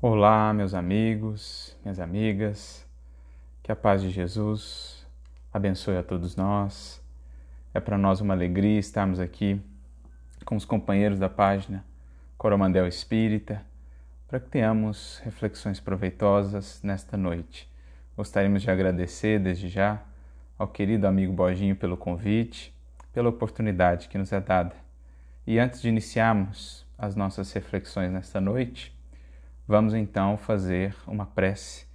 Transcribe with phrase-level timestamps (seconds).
[0.00, 2.86] Olá, meus amigos, minhas amigas,
[3.64, 5.04] que a paz de Jesus
[5.52, 7.02] abençoe a todos nós.
[7.74, 9.60] É para nós uma alegria estarmos aqui
[10.44, 11.84] com os companheiros da página
[12.36, 13.60] Coromandel Espírita
[14.28, 17.68] para que tenhamos reflexões proveitosas nesta noite.
[18.16, 20.00] Gostaríamos de agradecer desde já
[20.56, 22.72] ao querido amigo Borginho pelo convite,
[23.12, 24.76] pela oportunidade que nos é dada.
[25.44, 28.96] E antes de iniciarmos as nossas reflexões nesta noite,
[29.68, 31.86] Vamos então fazer uma prece,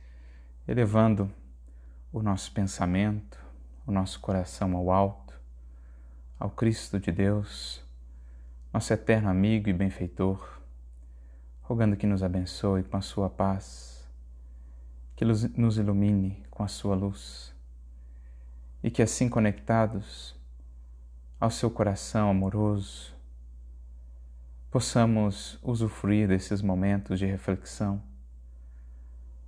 [0.68, 1.28] elevando
[2.12, 3.44] o nosso pensamento,
[3.88, 5.34] o nosso coração ao alto,
[6.40, 7.84] ao Cristo de Deus,
[8.72, 10.62] nosso eterno amigo e benfeitor,
[11.64, 14.08] rogando que nos abençoe com a sua paz,
[15.16, 17.56] que nos ilumine com a sua luz
[18.84, 20.40] e que assim conectados
[21.40, 23.16] ao seu coração amoroso,
[24.74, 28.02] possamos usufruir desses momentos de reflexão,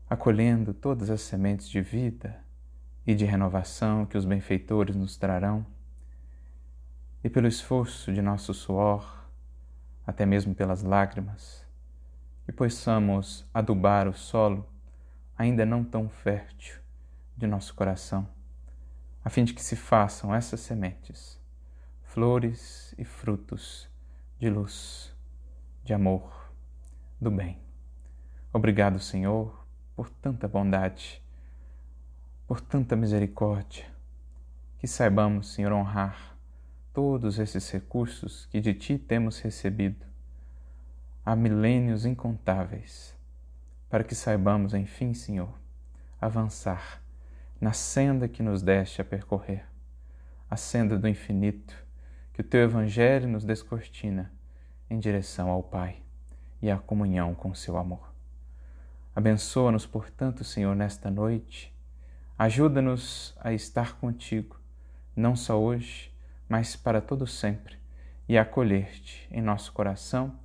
[0.07, 2.39] acolhendo todas as sementes de vida
[3.07, 5.65] e de renovação que os benfeitores nos trarão,
[7.23, 9.27] e pelo esforço de nosso suor,
[10.05, 11.65] até mesmo pelas lágrimas,
[12.45, 14.69] que possamos adubar o solo
[15.35, 16.79] ainda não tão fértil
[17.35, 18.29] de nosso coração,
[19.23, 21.41] a fim de que se façam essas sementes
[22.03, 23.89] flores e frutos
[24.37, 25.14] de luz
[25.85, 26.51] de amor,
[27.21, 27.59] do bem.
[28.51, 31.21] Obrigado, Senhor, por tanta bondade,
[32.47, 33.85] por tanta misericórdia,
[34.79, 36.35] que saibamos, Senhor, honrar
[36.91, 40.03] todos esses recursos que de Ti temos recebido
[41.23, 43.15] há milênios incontáveis,
[43.87, 45.53] para que saibamos, enfim, Senhor,
[46.19, 46.99] avançar
[47.61, 49.67] na senda que nos deste a percorrer,
[50.49, 51.75] a senda do infinito
[52.33, 54.33] que o Teu Evangelho nos descortina
[54.89, 56.01] em direção ao Pai
[56.61, 58.13] e à comunhão com seu amor.
[59.15, 61.73] Abençoa-nos, portanto, Senhor, nesta noite.
[62.37, 64.59] Ajuda-nos a estar contigo,
[65.15, 66.13] não só hoje,
[66.49, 67.77] mas para todo sempre,
[68.27, 70.37] e a acolher-te em nosso coração,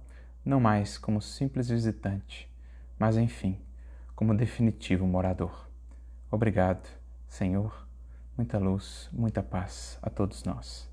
[0.45, 2.49] não mais como simples visitante,
[2.99, 3.61] mas enfim,
[4.15, 5.69] como definitivo morador.
[6.31, 6.89] Obrigado,
[7.27, 7.87] Senhor.
[8.37, 10.89] Muita luz, muita paz a todos nós.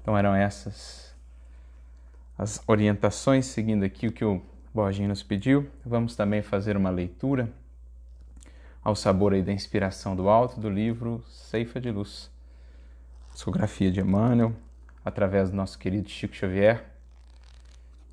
[0.00, 1.09] Então eram essas
[2.40, 4.40] as orientações, seguindo aqui o que o
[4.72, 5.68] Borginho nos pediu.
[5.84, 7.52] Vamos também fazer uma leitura
[8.82, 12.30] ao sabor aí da inspiração do alto do livro Ceifa de Luz,
[13.34, 14.54] psicografia de Emmanuel,
[15.04, 16.82] através do nosso querido Chico Xavier.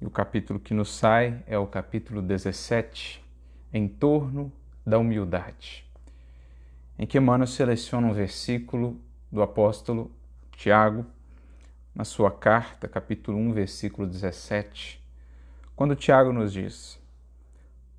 [0.01, 3.23] E o capítulo que nos sai é o capítulo 17,
[3.73, 4.51] Em torno
[4.85, 5.85] da humildade,
[6.99, 8.99] em que Emmanuel seleciona um versículo
[9.31, 10.11] do apóstolo
[10.51, 11.05] Tiago,
[11.97, 15.03] na sua carta, capítulo 1, versículo 17,
[15.75, 17.01] quando Tiago nos diz: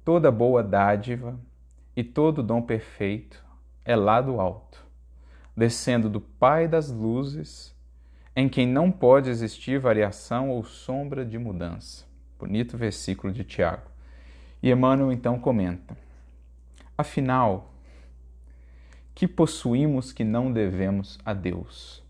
[0.05, 1.37] Toda boa dádiva
[1.97, 3.45] e todo dom perfeito
[3.85, 4.87] é lá do alto,
[5.57, 7.75] descendo do Pai das luzes,
[8.37, 12.07] em quem não pode existir variação ou sombra de mudança.
[12.39, 13.91] Bonito versículo de Tiago.
[14.63, 15.99] E Emmanuel então comenta:
[16.97, 17.75] Afinal,
[19.13, 22.07] que possuímos que não devemos a Deus?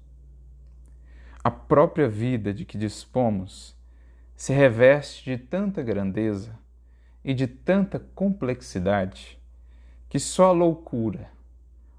[1.48, 3.74] A própria vida de que dispomos
[4.36, 6.54] se reveste de tanta grandeza
[7.24, 9.40] e de tanta complexidade
[10.10, 11.30] que só a loucura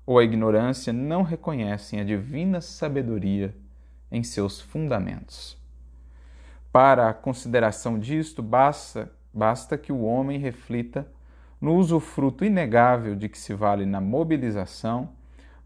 [0.06, 3.56] ou a ignorância não reconhecem a divina sabedoria
[4.12, 5.58] em seus fundamentos.
[6.72, 11.08] Para a consideração disto, basta, basta que o homem reflita
[11.60, 15.10] no usufruto inegável de que se vale na mobilização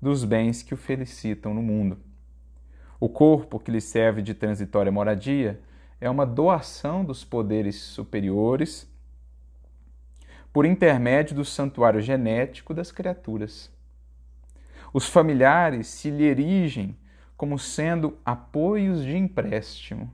[0.01, 2.12] dos bens que o felicitam no mundo
[3.03, 5.59] o corpo que lhe serve de transitória moradia
[5.99, 8.89] é uma doação dos poderes superiores
[10.53, 13.69] por intermédio do santuário genético das criaturas.
[14.93, 16.95] Os familiares se lhe erigem
[17.35, 20.09] como sendo apoios de empréstimo.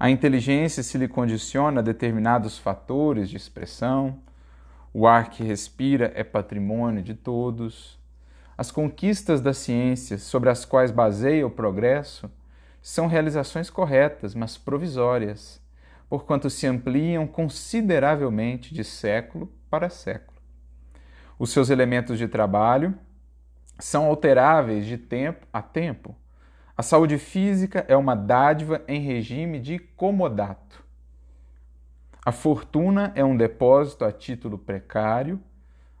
[0.00, 4.18] A inteligência se lhe condiciona a determinados fatores de expressão,
[4.92, 8.01] o ar que respira é patrimônio de todos,
[8.56, 12.30] as conquistas da ciência sobre as quais baseia o progresso
[12.80, 15.60] são realizações corretas, mas provisórias,
[16.08, 20.38] porquanto se ampliam consideravelmente de século para século.
[21.38, 22.94] Os seus elementos de trabalho
[23.78, 26.14] são alteráveis de tempo a tempo.
[26.76, 30.84] A saúde física é uma dádiva em regime de comodato.
[32.24, 35.40] A fortuna é um depósito a título precário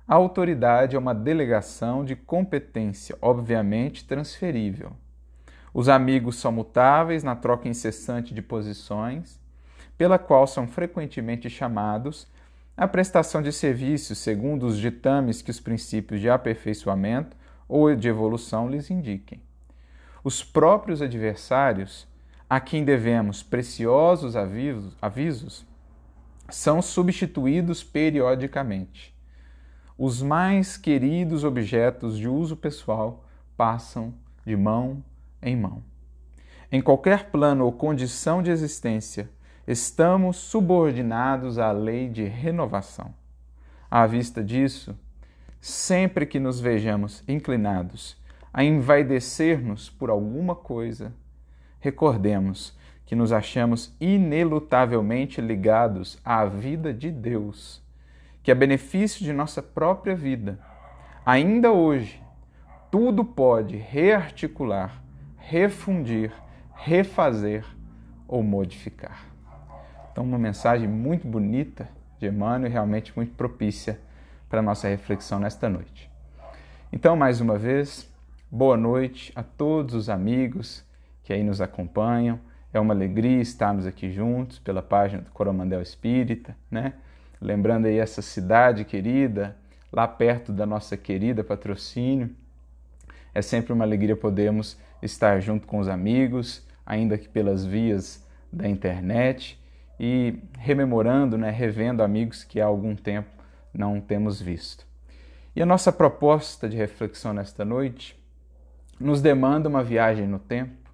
[0.06, 4.92] a autoridade é uma delegação de competência, obviamente transferível.
[5.72, 9.40] Os amigos são mutáveis na troca incessante de posições,
[9.96, 12.26] pela qual são frequentemente chamados
[12.76, 17.36] a prestação de serviços segundo os ditames que os princípios de aperfeiçoamento
[17.68, 19.40] ou de evolução lhes indiquem.
[20.24, 22.06] Os próprios adversários,
[22.48, 25.66] a quem devemos preciosos avisos, avisos
[26.48, 29.11] são substituídos periodicamente.
[30.04, 33.24] Os mais queridos objetos de uso pessoal
[33.56, 34.12] passam
[34.44, 35.00] de mão
[35.40, 35.80] em mão.
[36.72, 39.30] Em qualquer plano ou condição de existência,
[39.64, 43.14] estamos subordinados à lei de renovação.
[43.88, 44.92] À vista disso,
[45.60, 48.20] sempre que nos vejamos inclinados
[48.52, 51.14] a envaidecer-nos por alguma coisa,
[51.78, 52.76] recordemos
[53.06, 57.80] que nos achamos inelutavelmente ligados à vida de Deus,
[58.42, 60.58] que a benefício de nossa própria vida,
[61.24, 62.20] ainda hoje,
[62.90, 65.02] tudo pode rearticular,
[65.38, 66.32] refundir,
[66.74, 67.64] refazer
[68.26, 69.26] ou modificar.
[70.10, 73.98] Então, uma mensagem muito bonita de Emmanuel e realmente muito propícia
[74.48, 76.10] para a nossa reflexão nesta noite.
[76.92, 78.12] Então, mais uma vez,
[78.50, 80.84] boa noite a todos os amigos
[81.22, 82.38] que aí nos acompanham.
[82.74, 86.92] É uma alegria estarmos aqui juntos pela página do Coromandel Espírita, né?
[87.42, 89.56] Lembrando aí essa cidade querida,
[89.92, 92.30] lá perto da nossa querida patrocínio.
[93.34, 98.68] É sempre uma alegria podermos estar junto com os amigos, ainda que pelas vias da
[98.68, 99.60] internet
[99.98, 103.30] e rememorando, né, revendo amigos que há algum tempo
[103.74, 104.86] não temos visto.
[105.54, 108.16] E a nossa proposta de reflexão nesta noite
[109.00, 110.90] nos demanda uma viagem no tempo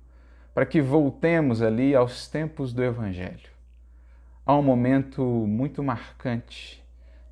[0.55, 3.58] para que voltemos ali aos tempos do Evangelho.
[4.49, 6.83] Há um momento muito marcante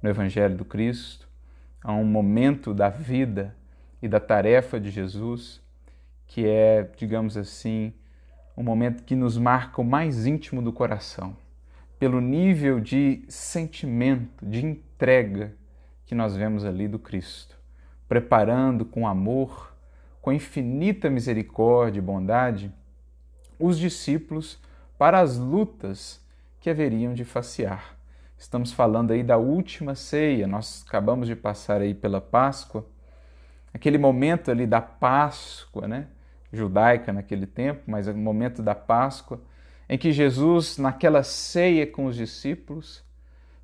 [0.03, 1.27] no Evangelho do Cristo,
[1.83, 3.57] há um momento da vida
[4.03, 5.63] e da tarefa de Jesus
[6.27, 7.95] que é, digamos assim,
[8.55, 11.35] um momento que nos marca o mais íntimo do coração
[11.99, 15.55] pelo nível de sentimento, de entrega
[16.05, 17.59] que nós vemos ali do Cristo,
[18.07, 19.75] preparando com amor,
[20.21, 22.71] com infinita misericórdia e bondade,
[23.59, 24.61] os discípulos
[24.99, 26.25] para as lutas
[26.67, 27.97] que haveriam de facear.
[28.37, 32.85] Estamos falando aí da última ceia, nós acabamos de passar aí pela Páscoa,
[33.73, 36.09] aquele momento ali da Páscoa, né?
[36.53, 39.41] Judaica naquele tempo, mas é o momento da Páscoa
[39.89, 43.05] em que Jesus, naquela ceia com os discípulos,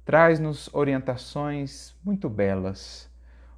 [0.05, 3.11] traz-nos orientações muito belas,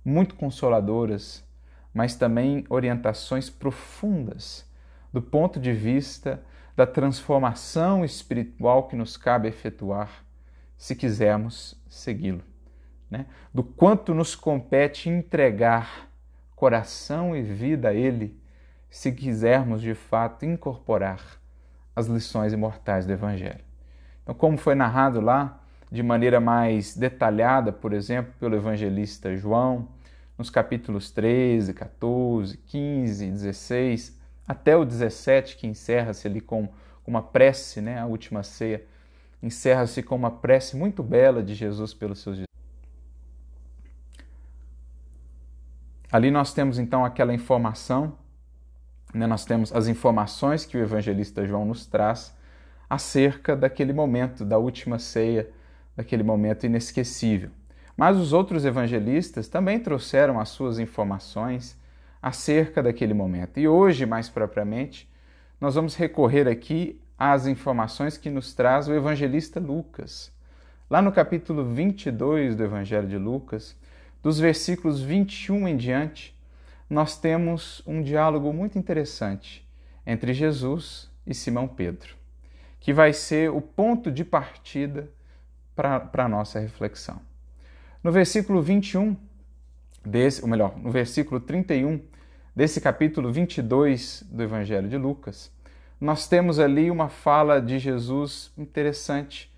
[0.03, 1.45] muito consoladoras,
[1.93, 4.67] mas também orientações profundas
[5.13, 6.43] do ponto de vista
[6.77, 10.25] da transformação espiritual que nos cabe efetuar
[10.77, 12.43] se quisermos segui-lo.
[13.11, 13.27] Né?
[13.53, 16.09] Do quanto nos compete entregar
[16.57, 18.41] coração e vida a Ele
[18.91, 21.21] se quisermos de fato incorporar
[21.95, 23.65] as lições imortais do Evangelho.
[24.23, 25.61] Então, como foi narrado lá,
[25.95, 29.89] de maneira mais detalhada, por exemplo, pelo evangelista João,
[30.37, 36.69] nos capítulos 13, 14, 15, 16, até o 17, que encerra-se ali com
[37.07, 38.85] uma prece, né, a última ceia,
[39.43, 42.55] encerra-se com uma prece muito bela de Jesus pelos seus discípulos.
[46.11, 48.17] Ali nós temos então aquela informação
[49.15, 52.37] né, nós temos as informações que o evangelista João nos traz
[52.91, 55.49] acerca daquele momento, da última ceia,
[55.97, 57.51] daquele momento inesquecível.
[57.97, 61.79] Mas os outros evangelistas também trouxeram as suas informações
[62.25, 63.61] acerca daquele momento.
[63.61, 65.07] E hoje, mais propriamente,
[65.61, 70.33] nós vamos recorrer aqui às informações que nos traz o evangelista Lucas.
[70.89, 73.77] Lá no capítulo 22 do Evangelho de Lucas,
[74.23, 76.35] dos versículos 21 em diante,
[76.89, 79.69] nós temos um diálogo muito interessante
[80.07, 82.15] entre Jesus e Simão Pedro,
[82.81, 85.11] que vai ser o ponto de partida
[85.77, 87.21] para a nossa reflexão.
[88.03, 89.15] No versículo 21,
[90.03, 92.14] desse, ou melhor, no versículo 31
[92.55, 95.51] desse capítulo 22 do Evangelho de Lucas,
[96.01, 99.53] nós temos ali uma fala de Jesus interessante.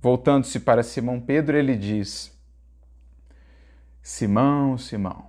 [0.00, 2.36] Voltando-se para Simão Pedro, ele diz:
[4.02, 5.26] Simão, Simão,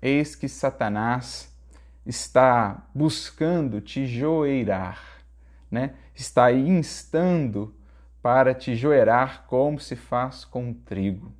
[0.00, 1.56] Eis que Satanás
[2.04, 5.00] está buscando te joeirar,
[5.70, 5.94] né?
[6.12, 7.74] está instando
[8.20, 11.32] para te joerar como se faz com trigo.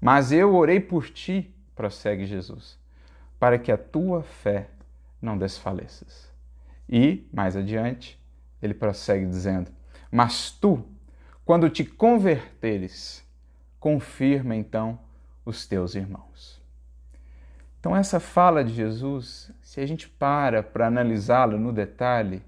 [0.00, 2.77] Mas eu orei por ti, prossegue Jesus,
[3.38, 4.68] para que a tua fé
[5.20, 6.30] não desfaleças.
[6.88, 8.20] E, mais adiante,
[8.62, 9.70] ele prossegue dizendo:
[10.10, 10.84] Mas tu,
[11.44, 13.24] quando te converteres,
[13.78, 14.98] confirma então
[15.44, 16.60] os teus irmãos.
[17.80, 22.42] Então, essa fala de Jesus, se a gente para para analisá-la no detalhe,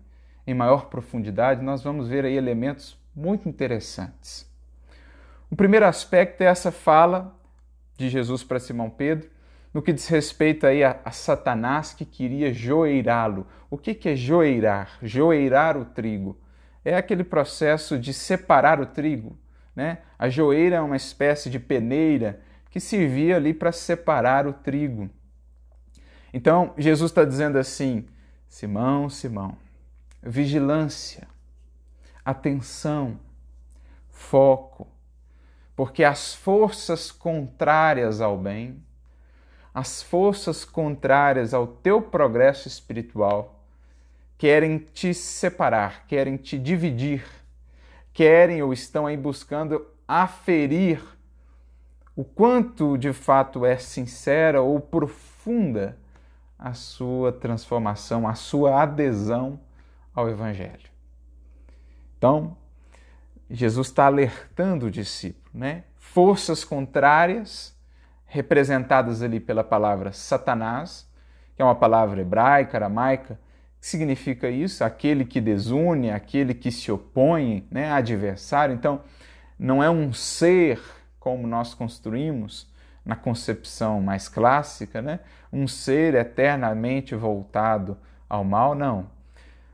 [0.47, 4.51] em maior profundidade, nós vamos ver aí elementos muito interessantes.
[5.51, 7.35] O primeiro aspecto é essa fala
[7.97, 9.31] de Jesus para Simão Pedro,
[9.73, 13.47] no que diz respeito aí a, a Satanás que queria joeirá-lo.
[13.71, 14.99] O que, que é joeirar?
[15.03, 16.39] Joeirar o trigo.
[16.85, 19.39] É aquele processo de separar o trigo.
[19.75, 19.99] Né?
[20.19, 25.09] A joeira é uma espécie de peneira que servia ali para separar o trigo.
[26.33, 28.07] Então, Jesus está dizendo assim:
[28.49, 29.57] Simão, Simão,
[30.23, 31.29] vigilância,
[32.25, 33.19] atenção,
[34.09, 34.89] foco,
[35.75, 38.83] porque as forças contrárias ao bem,
[39.73, 43.65] as forças contrárias ao teu progresso espiritual,
[44.37, 47.25] querem te separar, querem te dividir,
[48.13, 51.01] querem ou estão aí buscando aferir
[52.17, 55.97] o quanto de fato é sincera ou profunda
[56.59, 59.59] a sua transformação, a sua adesão
[60.15, 60.91] ao Evangelho.
[62.19, 62.57] Então,
[63.49, 65.85] Jesus está alertando o discípulo, né?
[65.97, 67.75] Forças contrárias,
[68.31, 71.07] representadas ali pela palavra Satanás,
[71.55, 73.39] que é uma palavra hebraica, aramaica,
[73.81, 77.91] que significa isso, aquele que desune, aquele que se opõe, né?
[77.91, 78.75] adversário.
[78.75, 79.01] Então,
[79.59, 80.81] não é um ser
[81.19, 82.71] como nós construímos
[83.05, 85.21] na concepção mais clássica, né?
[85.53, 89.07] um ser eternamente voltado ao mal, não.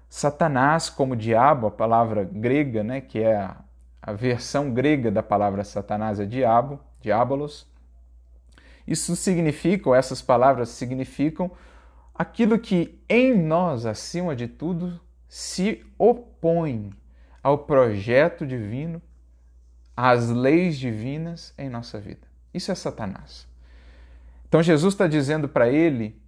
[0.09, 3.57] Satanás, como diabo, a palavra grega, né, que é a
[4.07, 7.67] a versão grega da palavra Satanás é diabo, diabolos.
[8.87, 11.50] Isso significa, ou essas palavras significam,
[12.14, 16.93] aquilo que em nós, acima de tudo, se opõe
[17.43, 19.02] ao projeto divino,
[19.97, 22.26] às leis divinas em nossa vida.
[22.52, 23.47] Isso é Satanás.
[24.49, 26.21] Então Jesus está dizendo para ele,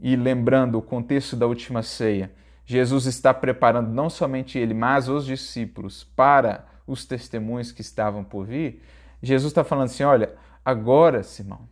[0.00, 2.32] e lembrando o contexto da última ceia,
[2.64, 8.46] Jesus está preparando não somente ele, mas os discípulos para os testemunhos que estavam por
[8.46, 8.82] vir,
[9.22, 10.34] Jesus está falando assim: olha,
[10.64, 11.68] agora, Simão,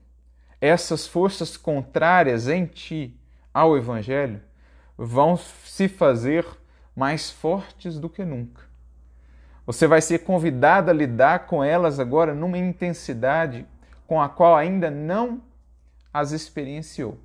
[0.61, 3.19] essas forças contrárias em ti
[3.53, 4.41] ao Evangelho
[4.97, 6.47] vão se fazer
[6.95, 8.63] mais fortes do que nunca.
[9.65, 13.67] Você vai ser convidado a lidar com elas agora numa intensidade
[14.07, 15.41] com a qual ainda não
[16.13, 17.19] as experienciou.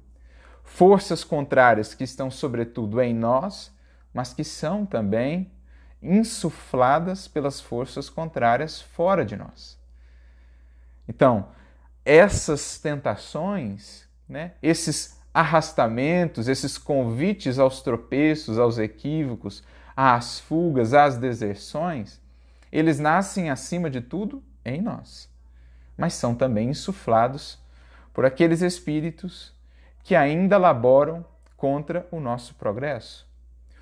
[0.63, 3.73] Forças contrárias que estão, sobretudo, em nós,
[4.13, 5.51] mas que são também
[6.01, 9.79] insufladas pelas forças contrárias fora de nós.
[11.07, 11.49] Então,
[12.05, 19.63] essas tentações, né, esses arrastamentos, esses convites aos tropeços, aos equívocos,
[19.97, 22.21] às fugas, às deserções,
[22.71, 25.29] eles nascem acima de tudo em nós,
[25.97, 27.59] mas são também insuflados
[28.13, 29.53] por aqueles espíritos
[30.03, 31.25] que ainda laboram
[31.57, 33.27] contra o nosso progresso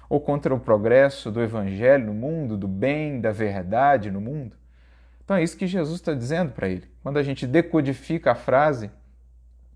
[0.10, 4.56] ou contra o progresso do evangelho no mundo, do bem, da verdade no mundo?
[5.24, 6.93] Então é isso que Jesus está dizendo para ele.
[7.04, 8.90] Quando a gente decodifica a frase,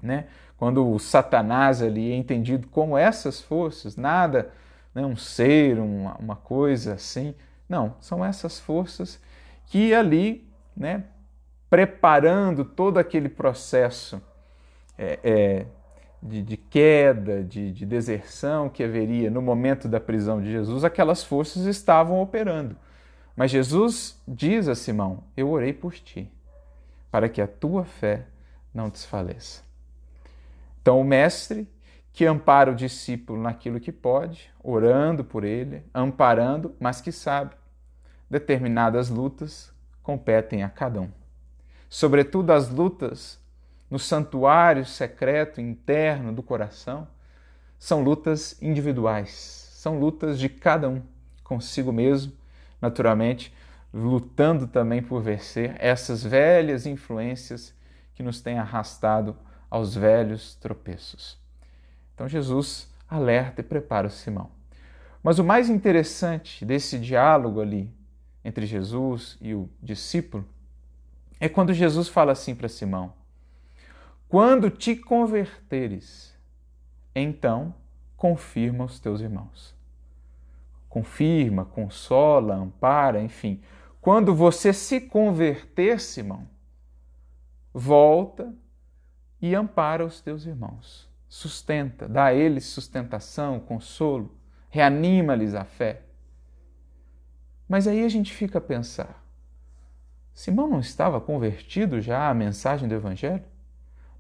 [0.02, 0.26] né,
[0.58, 4.50] quando o Satanás ali é entendido como essas forças, nada,
[4.96, 7.36] né, um ser, uma, uma coisa assim.
[7.70, 9.22] Não, são essas forças
[9.68, 11.04] que ali, né,
[11.70, 14.22] preparando todo aquele processo
[14.98, 15.66] é, é,
[16.24, 21.24] de, de queda, de, de deserção que haveria no momento da prisão de Jesus, aquelas
[21.24, 22.76] forças estavam operando.
[23.36, 26.32] Mas Jesus diz a Simão: Eu orei por ti,
[27.12, 28.28] para que a tua fé
[28.74, 29.64] não desfaleça.
[30.82, 31.68] Então, o Mestre,
[32.14, 37.56] que ampara o discípulo naquilo que pode, orando por ele, amparando, mas que sabe,
[38.30, 39.72] determinadas lutas
[40.02, 41.12] competem a cada um.
[41.90, 43.40] Sobretudo as lutas
[43.90, 47.08] no santuário secreto interno do coração,
[47.80, 49.30] são lutas individuais,
[49.74, 51.02] são lutas de cada um
[51.44, 52.34] consigo mesmo,
[52.82, 53.54] naturalmente,
[53.94, 57.74] lutando também por vencer essas velhas influências
[58.14, 59.36] que nos têm arrastado
[59.70, 61.40] aos velhos tropeços.
[62.14, 64.50] Então Jesus alerta e prepara o Simão.
[65.24, 67.94] Mas o mais interessante desse diálogo ali
[68.44, 70.48] entre Jesus e o discípulo
[71.40, 73.14] é quando Jesus fala assim para Simão:
[74.28, 76.36] quando te converteres,
[77.16, 77.74] então
[78.16, 79.76] confirma os teus irmãos.
[80.90, 83.62] Confirma, consola, ampara, enfim.
[84.08, 86.48] Quando você se converter, Simão,
[87.74, 88.56] volta
[89.42, 91.12] e ampara os teus irmãos.
[91.28, 94.34] Sustenta, dá a eles sustentação, consolo,
[94.70, 96.04] reanima-lhes a fé.
[97.68, 99.22] Mas aí a gente fica a pensar:
[100.34, 103.44] Simão não estava convertido já à mensagem do Evangelho?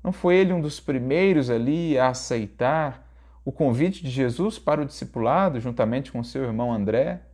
[0.03, 3.10] Não foi ele um dos primeiros ali a aceitar
[3.46, 7.26] o convite de Jesus para o discipulado, juntamente com seu irmão André?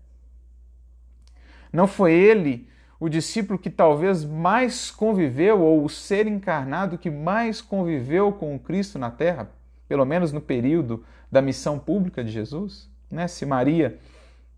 [1.74, 7.60] Não foi ele o discípulo que talvez mais conviveu, ou o ser encarnado que mais
[7.62, 9.50] conviveu com o Cristo na terra,
[9.90, 12.90] pelo menos no período da missão pública de Jesus?
[13.12, 13.28] Né?
[13.28, 14.00] Se Maria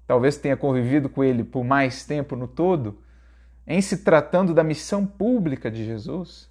[0.05, 2.99] talvez tenha convivido com ele por mais tempo no todo,
[3.65, 6.47] em se tratando da missão pública de Jesus,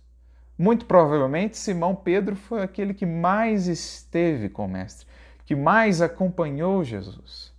[0.58, 5.06] muito provavelmente Simão Pedro foi aquele que mais esteve com o Mestre,
[5.44, 7.53] que mais acompanhou Jesus.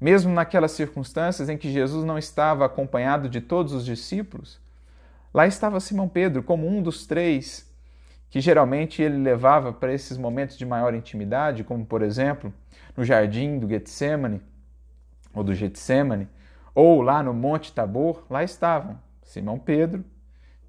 [0.00, 4.60] Mesmo naquelas circunstâncias em que Jesus não estava acompanhado de todos os discípulos,
[5.32, 7.66] lá estava Simão Pedro como um dos três
[8.28, 12.52] que geralmente ele levava para esses momentos de maior intimidade, como por exemplo
[12.96, 14.42] no jardim do Getsemane
[15.32, 16.28] ou do Getsemane,
[16.74, 20.04] ou lá no Monte Tabor, lá estavam Simão Pedro,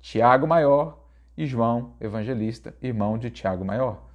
[0.01, 0.97] Tiago Maior
[1.37, 4.06] e João Evangelista, irmão de Tiago Maior.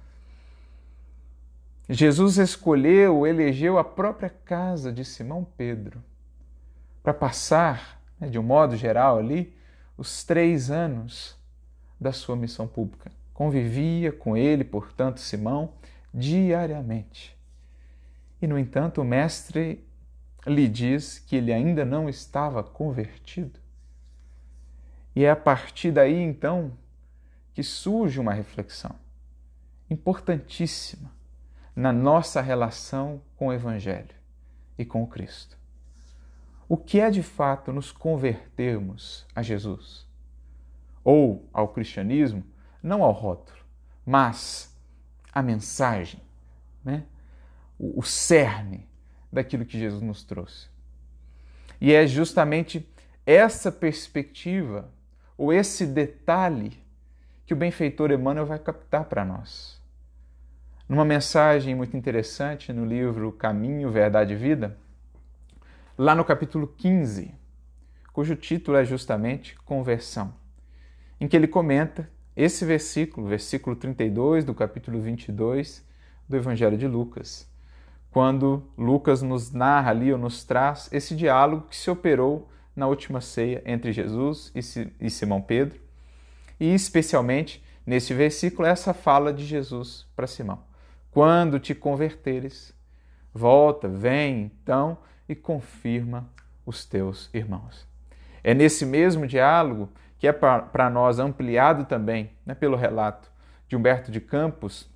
[1.89, 6.01] Jesus escolheu, elegeu a própria casa de Simão Pedro
[7.01, 9.53] para passar, né, de um modo geral, ali,
[9.97, 11.37] os três anos
[11.99, 13.11] da sua missão pública.
[13.33, 15.73] Convivia com ele, portanto, Simão,
[16.13, 17.37] diariamente.
[18.41, 19.85] E, no entanto, o Mestre
[20.47, 23.59] lhe diz que ele ainda não estava convertido.
[25.13, 26.71] E é a partir daí, então,
[27.53, 28.95] que surge uma reflexão
[29.89, 31.11] importantíssima
[31.75, 34.15] na nossa relação com o Evangelho
[34.77, 35.57] e com o Cristo.
[36.67, 40.07] O que é de fato nos convertermos a Jesus?
[41.03, 42.43] Ou ao cristianismo,
[42.81, 43.59] não ao rótulo,
[44.05, 44.75] mas
[45.31, 46.21] à mensagem,
[46.83, 47.03] né?
[47.77, 48.87] o, o cerne
[49.31, 50.69] daquilo que Jesus nos trouxe.
[51.81, 52.87] E é justamente
[53.25, 54.89] essa perspectiva,
[55.37, 56.81] ou esse detalhe,
[57.45, 59.82] que o benfeitor Emmanuel vai captar para nós.
[60.93, 64.77] Numa mensagem muito interessante no livro Caminho, Verdade e Vida,
[65.97, 67.33] lá no capítulo 15,
[68.13, 70.35] cujo título é justamente Conversão,
[71.19, 75.83] em que ele comenta esse versículo, versículo 32 do capítulo 22
[76.29, 77.51] do Evangelho de Lucas,
[78.11, 83.19] quando Lucas nos narra ali ou nos traz esse diálogo que se operou na última
[83.19, 84.53] ceia entre Jesus
[84.99, 85.79] e Simão Pedro,
[86.59, 90.71] e especialmente nesse versículo essa fala de Jesus para Simão.
[91.13, 92.73] Quando te converteres,
[93.31, 94.97] volta, vem então
[95.29, 96.27] e confirma
[96.65, 97.87] os teus irmãos.
[98.43, 103.31] É nesse mesmo diálogo que é para nós ampliado também né, pelo relato
[103.67, 104.89] de Humberto de Campos,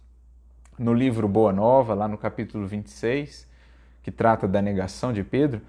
[0.77, 3.47] no livro Boa Nova, lá no capítulo 26,
[4.03, 5.62] que trata da negação de Pedro.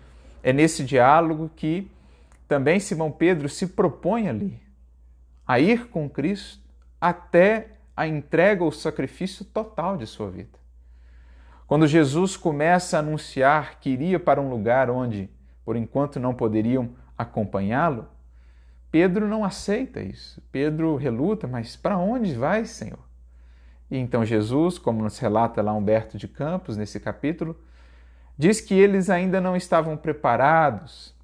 [0.43, 1.91] É nesse diálogo que
[2.47, 4.61] também Simão Pedro se propõe ali
[5.47, 6.63] a ir com Cristo
[7.01, 10.57] até a entrega ou sacrifício total de sua vida.
[11.67, 15.29] Quando Jesus começa a anunciar que iria para um lugar onde,
[15.65, 18.07] por enquanto, não poderiam acompanhá-lo,
[18.89, 20.41] Pedro não aceita isso.
[20.53, 23.01] Pedro reluta, mas para onde vai, Senhor?
[23.91, 27.59] E então Jesus, como nos relata lá Humberto de Campos nesse capítulo,
[28.39, 31.19] diz que eles ainda não estavam preparados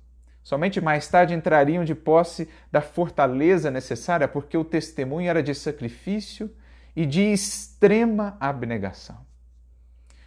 [0.44, 6.50] Somente mais tarde entrariam de posse da fortaleza necessária, porque o testemunho era de sacrifício
[6.94, 9.18] e de extrema abnegação.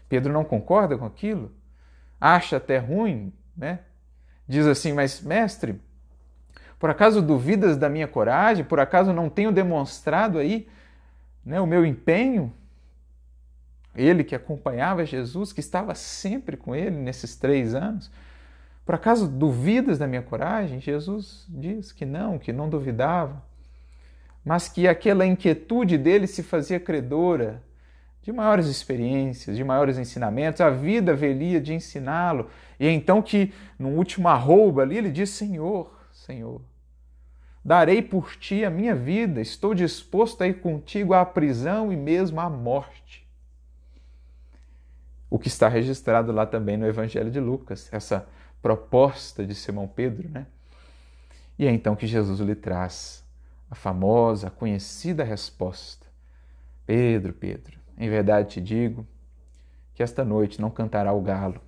[0.09, 1.51] Pedro não concorda com aquilo,
[2.19, 3.79] acha até ruim, né?
[4.47, 5.79] Diz assim: Mas, mestre,
[6.79, 8.63] por acaso duvidas da minha coragem?
[8.63, 10.67] Por acaso não tenho demonstrado aí
[11.43, 12.53] né, o meu empenho?
[13.95, 18.11] Ele que acompanhava Jesus, que estava sempre com ele nesses três anos.
[18.85, 20.79] Por acaso duvidas da minha coragem?
[20.79, 23.41] Jesus diz que não, que não duvidava,
[24.47, 27.61] mas que aquela inquietude dele se fazia credora
[28.21, 32.49] de maiores experiências, de maiores ensinamentos, a vida velia de ensiná-lo.
[32.79, 36.61] E é então que, no último arroba ali, ele diz: Senhor, Senhor,
[37.63, 42.39] darei por ti a minha vida, estou disposto a ir contigo à prisão e mesmo
[42.39, 43.27] à morte.
[45.29, 48.25] O que está registrado lá também no Evangelho de Lucas, essa
[48.61, 50.47] proposta de Simão Pedro, né?
[51.59, 53.26] E é então que Jesus lhe traz
[53.69, 56.07] a famosa, a conhecida resposta:
[56.85, 59.05] Pedro, Pedro, em verdade te digo
[59.93, 61.61] que esta noite não cantará o galo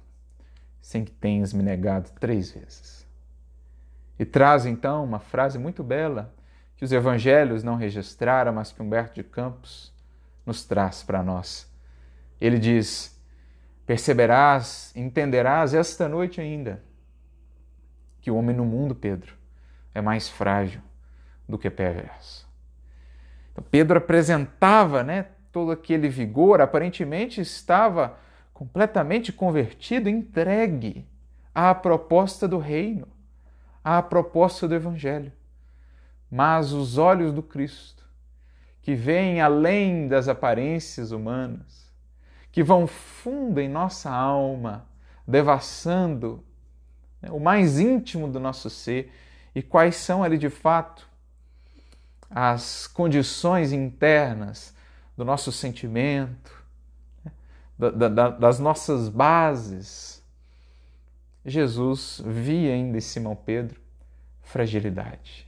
[0.81, 3.05] sem que tenhas me negado três vezes.
[4.17, 6.33] E traz então uma frase muito bela
[6.75, 9.93] que os evangelhos não registraram, mas que Humberto de Campos
[10.45, 11.69] nos traz para nós.
[12.39, 13.19] Ele diz:
[13.85, 16.81] Perceberás, entenderás esta noite ainda
[18.21, 19.33] que o homem no mundo, Pedro,
[19.93, 20.81] é mais frágil
[21.49, 22.47] do que perverso.
[23.51, 28.19] Então, Pedro apresentava né, todo aquele vigor, aparentemente estava
[28.53, 31.07] completamente convertido, entregue
[31.53, 33.07] à proposta do reino,
[33.83, 35.31] à proposta do Evangelho,
[36.29, 38.05] mas os olhos do Cristo,
[38.83, 41.91] que veem além das aparências humanas,
[42.51, 44.87] que vão fundo em nossa alma,
[45.27, 46.43] devassando
[47.21, 49.11] né, o mais íntimo do nosso ser
[49.55, 51.08] e quais são ali de fato
[52.29, 54.75] as condições internas
[55.17, 56.63] do nosso sentimento,
[57.25, 57.31] né,
[57.77, 60.23] da, da, das nossas bases.
[61.45, 63.79] Jesus via ainda em Simão Pedro
[64.41, 65.47] fragilidade.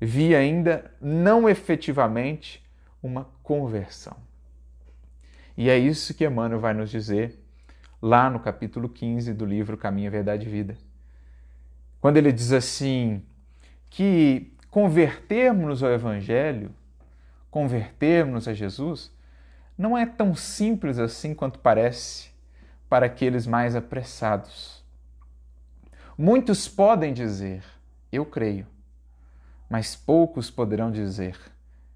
[0.00, 2.62] Via ainda não efetivamente
[3.02, 4.16] uma conversão.
[5.56, 7.38] E é isso que Emmanuel vai nos dizer
[8.00, 10.76] lá no capítulo 15 do livro Caminho, Verdade e Vida.
[12.00, 13.22] Quando ele diz assim
[13.88, 16.74] que convertermos-nos ao Evangelho,
[17.50, 19.12] convertermos a Jesus,
[19.76, 22.30] não é tão simples assim quanto parece
[22.88, 24.82] para aqueles mais apressados.
[26.16, 27.62] Muitos podem dizer,
[28.10, 28.66] eu creio,
[29.68, 31.38] mas poucos poderão dizer,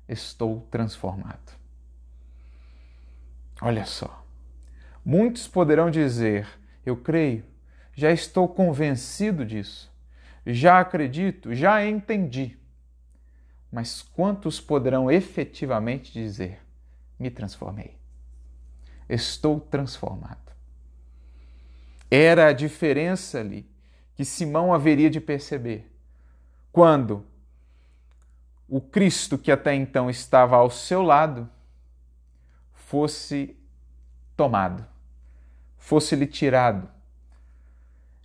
[0.06, 1.56] estou transformado.
[3.62, 4.22] Olha só.
[5.02, 6.46] Muitos poderão dizer:
[6.84, 7.42] Eu creio,
[7.94, 9.90] já estou convencido disso,
[10.44, 12.58] já acredito, já entendi.
[13.70, 16.60] Mas quantos poderão efetivamente dizer:
[17.18, 17.96] Me transformei?
[19.08, 20.52] Estou transformado.
[22.10, 23.68] Era a diferença ali
[24.14, 25.92] que Simão haveria de perceber
[26.72, 27.24] quando
[28.68, 31.48] o Cristo que até então estava ao seu lado
[32.72, 33.56] fosse
[34.36, 34.86] tomado
[35.86, 36.88] fosse-lhe tirado.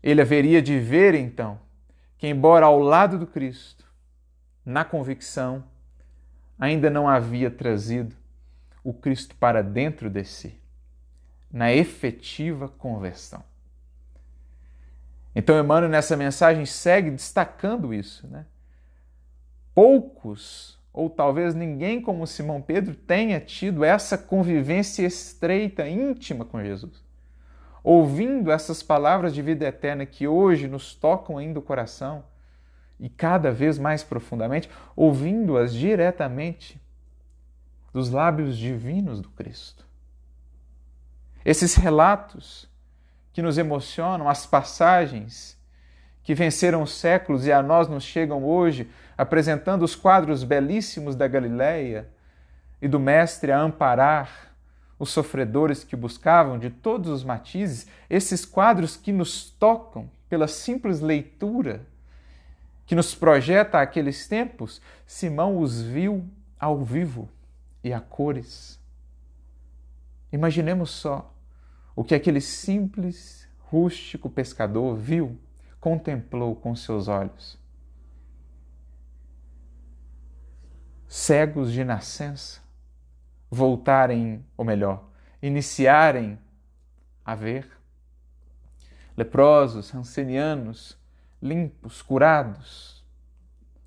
[0.01, 1.59] Ele haveria de ver então
[2.17, 3.80] que, embora ao lado do Cristo,
[4.65, 5.63] na convicção,
[6.59, 8.15] ainda não havia trazido
[8.83, 10.59] o Cristo para dentro de si,
[11.51, 13.43] na efetiva conversão.
[15.35, 18.27] Então, Emmanuel, nessa mensagem, segue destacando isso.
[18.27, 18.45] Né?
[19.73, 27.01] Poucos, ou talvez ninguém como Simão Pedro, tenha tido essa convivência estreita, íntima com Jesus
[27.83, 32.23] ouvindo essas palavras de vida eterna que hoje nos tocam ainda o coração
[33.01, 36.79] e cada vez mais profundamente, ouvindo-as diretamente
[37.91, 39.85] dos lábios divinos do Cristo.
[41.43, 42.69] Esses relatos
[43.33, 45.59] que nos emocionam, as passagens
[46.23, 48.87] que venceram os séculos e a nós nos chegam hoje,
[49.17, 52.07] apresentando os quadros belíssimos da Galileia
[52.79, 54.55] e do Mestre a amparar
[54.99, 61.01] os sofredores que buscavam de todos os matizes, esses quadros que nos tocam pela simples
[61.01, 61.87] leitura,
[62.91, 67.29] que nos projeta aqueles tempos, Simão os viu ao vivo
[67.81, 68.77] e a cores.
[70.29, 71.33] Imaginemos só
[71.95, 75.39] o que aquele simples, rústico pescador viu,
[75.79, 77.57] contemplou com seus olhos.
[81.07, 82.59] Cegos de nascença,
[83.49, 85.05] voltarem, ou melhor,
[85.41, 86.37] iniciarem
[87.23, 87.71] a ver.
[89.15, 90.99] Leprosos, rancenianos,
[91.41, 93.03] limpos, curados,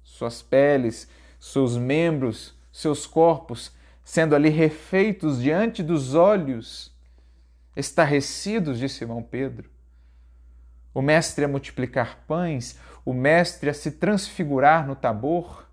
[0.02, 3.72] suas peles, seus membros, seus corpos
[4.04, 6.94] sendo ali refeitos diante dos olhos
[7.74, 9.70] estarrecidos de Simão Pedro.
[10.92, 15.68] O mestre a multiplicar pães, o mestre a se transfigurar no tabor,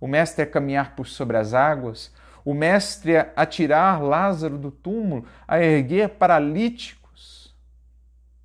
[0.00, 2.12] o mestre a caminhar por sobre as águas,
[2.44, 7.01] o mestre a tirar Lázaro do túmulo, a erguer paralíticos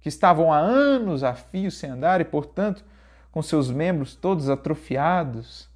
[0.08, 2.86] que estavam há anos a fio sem andar e, portanto,
[3.30, 5.70] com seus membros todos atrofiados.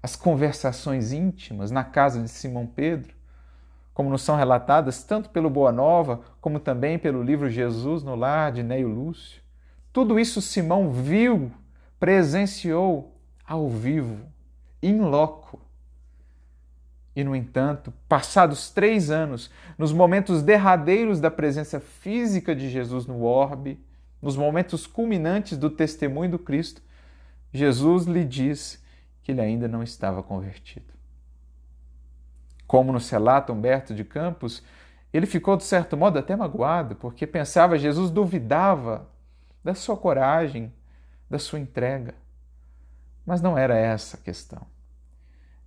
[0.00, 3.12] As conversações íntimas na casa de Simão Pedro,
[3.92, 8.52] como nos são relatadas tanto pelo Boa Nova como também pelo livro Jesus no Lar
[8.52, 9.42] de Neio Lúcio.
[9.92, 11.50] Tudo isso Simão viu,
[11.98, 14.28] presenciou ao vivo,
[14.80, 15.60] in loco.
[17.14, 23.22] E, no entanto, passados três anos, nos momentos derradeiros da presença física de Jesus no
[23.22, 23.82] orbe,
[24.22, 26.82] nos momentos culminantes do testemunho do Cristo,
[27.52, 28.82] Jesus lhe diz
[29.22, 30.92] que ele ainda não estava convertido.
[32.66, 34.62] Como nos relata Humberto de Campos,
[35.12, 39.08] ele ficou, de certo modo, até magoado, porque pensava Jesus duvidava
[39.64, 40.72] da sua coragem,
[41.28, 42.14] da sua entrega.
[43.26, 44.64] Mas não era essa a questão.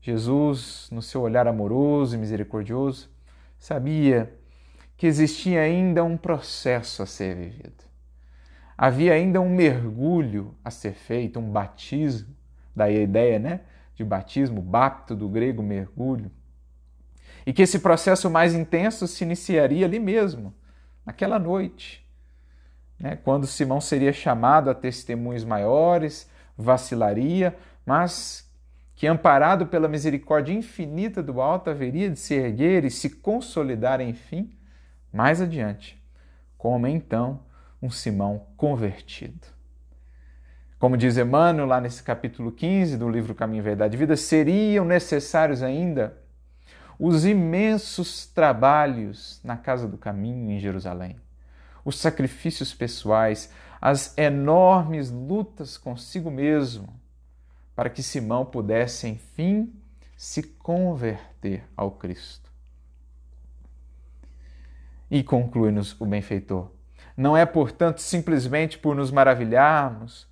[0.04, 3.10] Jesus, no seu olhar amoroso e misericordioso,
[3.58, 4.38] sabia
[4.98, 7.86] que existia ainda um processo a ser vivido.
[8.78, 12.36] Havia ainda um mergulho a ser feito, um batismo,
[12.76, 13.62] daí a ideia né,
[13.96, 16.30] de batismo, bapto do grego mergulho.
[17.46, 20.54] E que esse processo mais intenso se iniciaria ali mesmo,
[21.06, 22.06] naquela noite,
[23.00, 28.53] né, quando Simão seria chamado a testemunhos maiores, vacilaria, mas
[28.96, 34.56] que, amparado pela misericórdia infinita do alto, haveria de se erguer e se consolidar, enfim,
[35.12, 36.02] mais adiante,
[36.58, 37.42] como então
[37.82, 39.48] um Simão convertido.
[40.80, 45.64] Como diz Emmanuel lá nesse capítulo 15 do livro Caminho, Verdade e Vida, seriam necessários
[45.64, 46.18] ainda
[47.00, 51.18] os imensos trabalhos na casa do caminho em Jerusalém,
[51.84, 53.52] os sacrifícios pessoais,
[53.82, 56.88] as enormes lutas consigo mesmo,
[57.76, 59.74] para que Simão pudesse, enfim,
[60.16, 62.52] se converter ao Cristo.
[65.10, 66.72] E conclui-nos o benfeitor.
[67.16, 70.28] Não é, portanto, simplesmente por nos maravilharmos,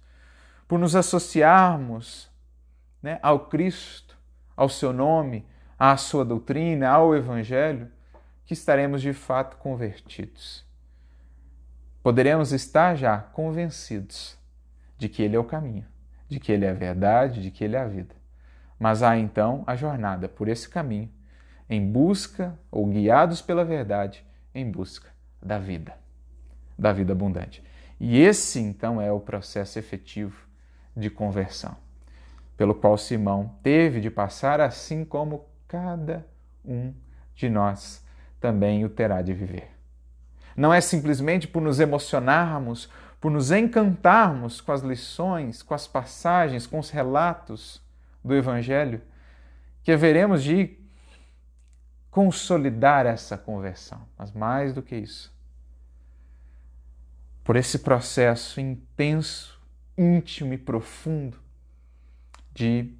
[0.68, 2.30] por nos associarmos
[3.02, 4.18] né, ao Cristo,
[4.56, 5.46] ao seu nome,
[5.78, 7.92] à sua doutrina, ao Evangelho,
[8.46, 10.66] que estaremos de fato convertidos.
[12.04, 14.38] Poderemos estar já convencidos
[14.98, 15.86] de que Ele é o caminho,
[16.32, 18.16] de que Ele é a verdade, de que Ele é a vida.
[18.80, 21.12] Mas há então a jornada por esse caminho,
[21.70, 25.10] em busca ou guiados pela verdade, em busca
[25.44, 25.94] da vida,
[26.80, 27.62] da vida abundante.
[28.00, 30.48] E esse então é o processo efetivo
[30.96, 31.76] de conversão,
[32.56, 36.26] pelo qual Simão teve de passar, assim como cada
[36.64, 36.94] um
[37.36, 38.06] de nós
[38.40, 39.70] também o terá de viver.
[40.56, 42.90] Não é simplesmente por nos emocionarmos,
[43.22, 47.80] por nos encantarmos com as lições, com as passagens, com os relatos
[48.26, 49.00] do Evangelho,
[49.84, 50.76] que haveremos de
[52.10, 55.32] consolidar essa conversão, mas mais do que isso,
[57.44, 59.62] por esse processo intenso
[59.96, 61.38] íntimo e profundo
[62.52, 62.92] de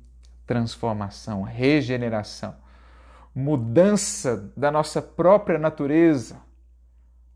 [0.46, 2.56] transformação, regeneração,
[3.34, 6.40] mudança da nossa própria natureza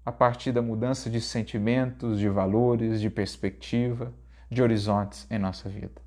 [0.06, 4.14] a partir da mudança de sentimentos, de valores, de perspectiva,
[4.50, 6.02] de horizontes em nossa vida.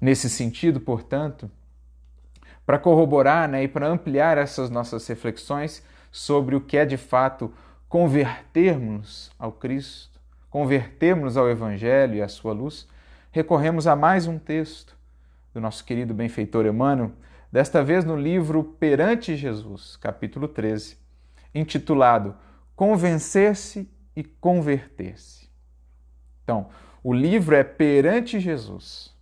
[0.00, 1.50] Nesse sentido, portanto,
[2.64, 7.52] para corroborar né, e para ampliar essas nossas reflexões sobre o que é de fato
[7.88, 12.86] convertermos ao Cristo, convertermos ao Evangelho e à sua luz,
[13.32, 14.96] recorremos a mais um texto
[15.52, 17.10] do nosso querido benfeitor Emmanuel,
[17.50, 20.96] desta vez no livro Perante Jesus, capítulo 13,
[21.54, 22.36] intitulado
[22.78, 25.50] Convencer-se e Converter-se.
[26.44, 26.68] Então,
[27.02, 29.12] o livro é Perante Jesus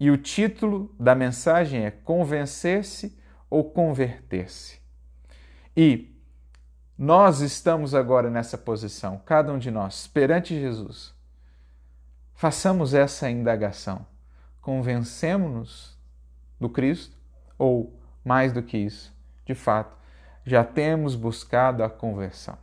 [0.00, 3.14] e o título da mensagem é Convencer-se
[3.50, 4.80] ou Converter-se.
[5.76, 6.18] E
[6.96, 11.14] nós estamos agora nessa posição, cada um de nós, perante Jesus.
[12.32, 14.06] Façamos essa indagação.
[14.62, 15.94] Convencemos-nos
[16.58, 17.14] do Cristo
[17.58, 19.99] ou, mais do que isso, de fato,
[20.44, 22.56] já temos buscado a conversão.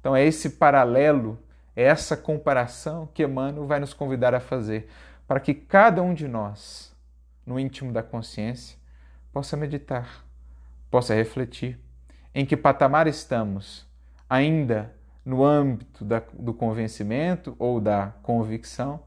[0.00, 1.38] Então é esse paralelo,
[1.74, 4.88] é essa comparação que Emmanuel vai nos convidar a fazer,
[5.26, 6.94] para que cada um de nós,
[7.44, 8.78] no íntimo da consciência,
[9.32, 10.24] possa meditar,
[10.90, 11.78] possa refletir
[12.34, 13.86] em que patamar estamos,
[14.28, 19.00] ainda no âmbito da, do convencimento ou da convicção,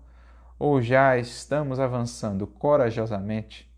[0.57, 3.71] ou já estamos avançando corajosamente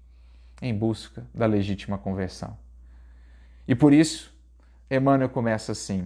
[0.59, 2.57] em busca da legítima conversão.
[3.71, 4.35] E por isso,
[4.89, 6.05] Emmanuel começa assim: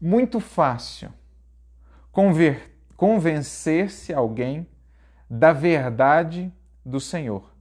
[0.00, 1.12] muito fácil
[2.96, 4.66] convencer-se alguém
[5.30, 6.52] da verdade
[6.84, 7.54] do Senhor,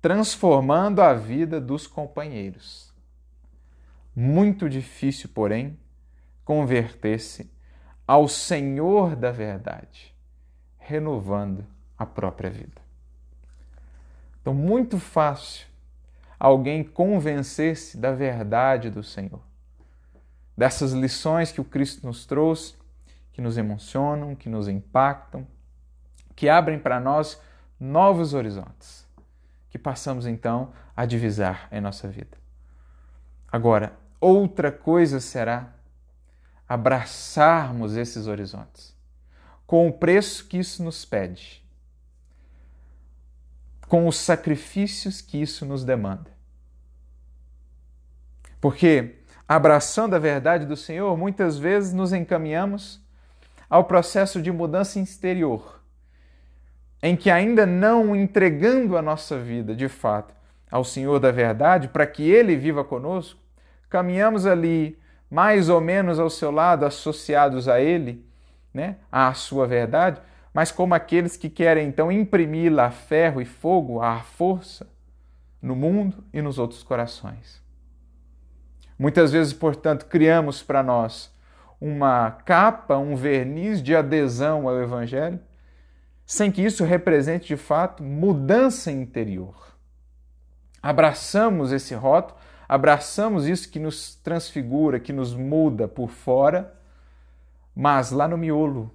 [0.00, 2.90] transformando a vida dos companheiros.
[4.16, 5.78] Muito difícil, porém,
[6.42, 7.52] converter-se
[8.06, 10.16] ao Senhor da verdade,
[10.78, 11.66] renovando
[11.98, 12.80] a própria vida.
[14.40, 15.73] Então, muito fácil
[16.38, 19.40] alguém convencer-se da verdade do Senhor,
[20.56, 22.74] dessas lições que o Cristo nos trouxe,
[23.32, 25.46] que nos emocionam, que nos impactam,
[26.36, 27.40] que abrem para nós
[27.78, 29.08] novos horizontes,
[29.70, 32.36] que passamos então a divisar em nossa vida.
[33.50, 35.72] Agora, outra coisa será
[36.68, 38.96] abraçarmos esses horizontes,
[39.66, 41.63] com o preço que isso nos pede,
[43.94, 46.28] com os sacrifícios que isso nos demanda.
[48.60, 53.00] Porque, abraçando a verdade do Senhor, muitas vezes nos encaminhamos
[53.70, 55.80] ao processo de mudança exterior,
[57.00, 60.34] em que, ainda não entregando a nossa vida de fato
[60.68, 63.38] ao Senhor da verdade, para que Ele viva conosco,
[63.88, 64.98] caminhamos ali
[65.30, 68.26] mais ou menos ao seu lado, associados a ele,
[68.74, 70.20] né, à sua verdade,
[70.54, 74.86] mas como aqueles que querem então imprimi-la a ferro e fogo, à força,
[75.60, 77.60] no mundo e nos outros corações.
[78.96, 81.34] Muitas vezes, portanto, criamos para nós
[81.80, 85.40] uma capa, um verniz de adesão ao Evangelho,
[86.24, 89.76] sem que isso represente de fato mudança interior.
[90.80, 92.38] Abraçamos esse rótulo,
[92.68, 96.72] abraçamos isso que nos transfigura, que nos muda por fora,
[97.74, 98.94] mas lá no miolo,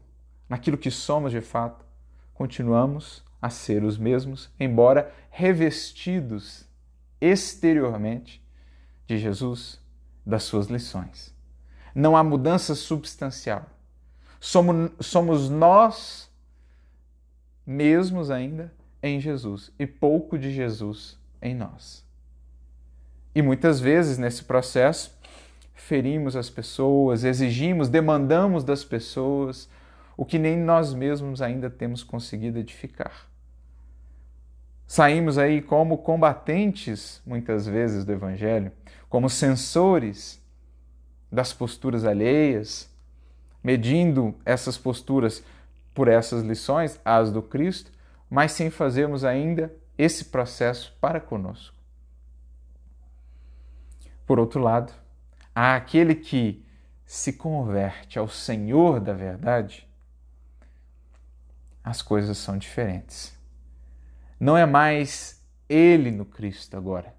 [0.49, 1.85] naquilo que somos de fato,
[2.33, 6.65] continuamos a ser os mesmos, embora revestidos
[7.21, 8.43] exteriormente
[9.07, 9.79] de Jesus,
[10.25, 11.33] das suas lições.
[11.93, 13.65] Não há mudança substancial.
[14.39, 16.29] Somos, somos nós
[17.65, 22.05] mesmos ainda em Jesus e pouco de Jesus em nós.
[23.33, 25.17] E muitas vezes nesse processo
[25.73, 29.69] ferimos as pessoas, exigimos, demandamos das pessoas
[30.19, 33.25] o que nem nós mesmos ainda temos conseguido edificar.
[34.85, 38.69] Saímos aí como combatentes, muitas vezes, do Evangelho,
[39.07, 40.43] como censores
[41.31, 42.93] das posturas alheias,
[43.63, 45.41] medindo essas posturas
[45.93, 47.89] por essas lições, as do Cristo,
[48.29, 51.77] mas sem fazermos ainda esse processo para conosco.
[54.27, 54.91] Por outro lado,
[55.55, 56.61] há aquele que
[57.05, 59.87] se converte ao Senhor da verdade,
[61.89, 63.35] as coisas são diferentes.
[64.39, 67.15] Não é mais ele no Cristo agora.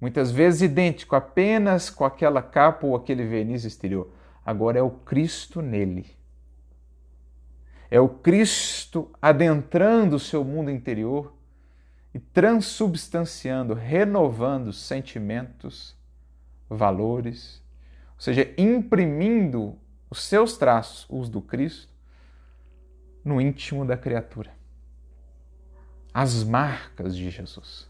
[0.00, 4.08] Muitas vezes idêntico apenas com aquela capa ou aquele verniz exterior.
[4.46, 6.16] Agora é o Cristo nele.
[7.90, 11.34] É o Cristo adentrando o seu mundo interior
[12.14, 15.96] e transubstanciando, renovando sentimentos,
[16.70, 17.60] valores,
[18.14, 19.76] ou seja, imprimindo
[20.08, 21.97] os seus traços, os do Cristo,
[23.28, 24.50] no íntimo da criatura.
[26.12, 27.88] As marcas de Jesus.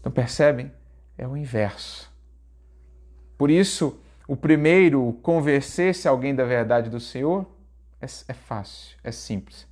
[0.00, 0.72] Então percebem?
[1.18, 2.10] É o inverso.
[3.36, 7.44] Por isso, o primeiro, convencer-se alguém da verdade do Senhor,
[8.00, 9.66] é, é fácil, é simples.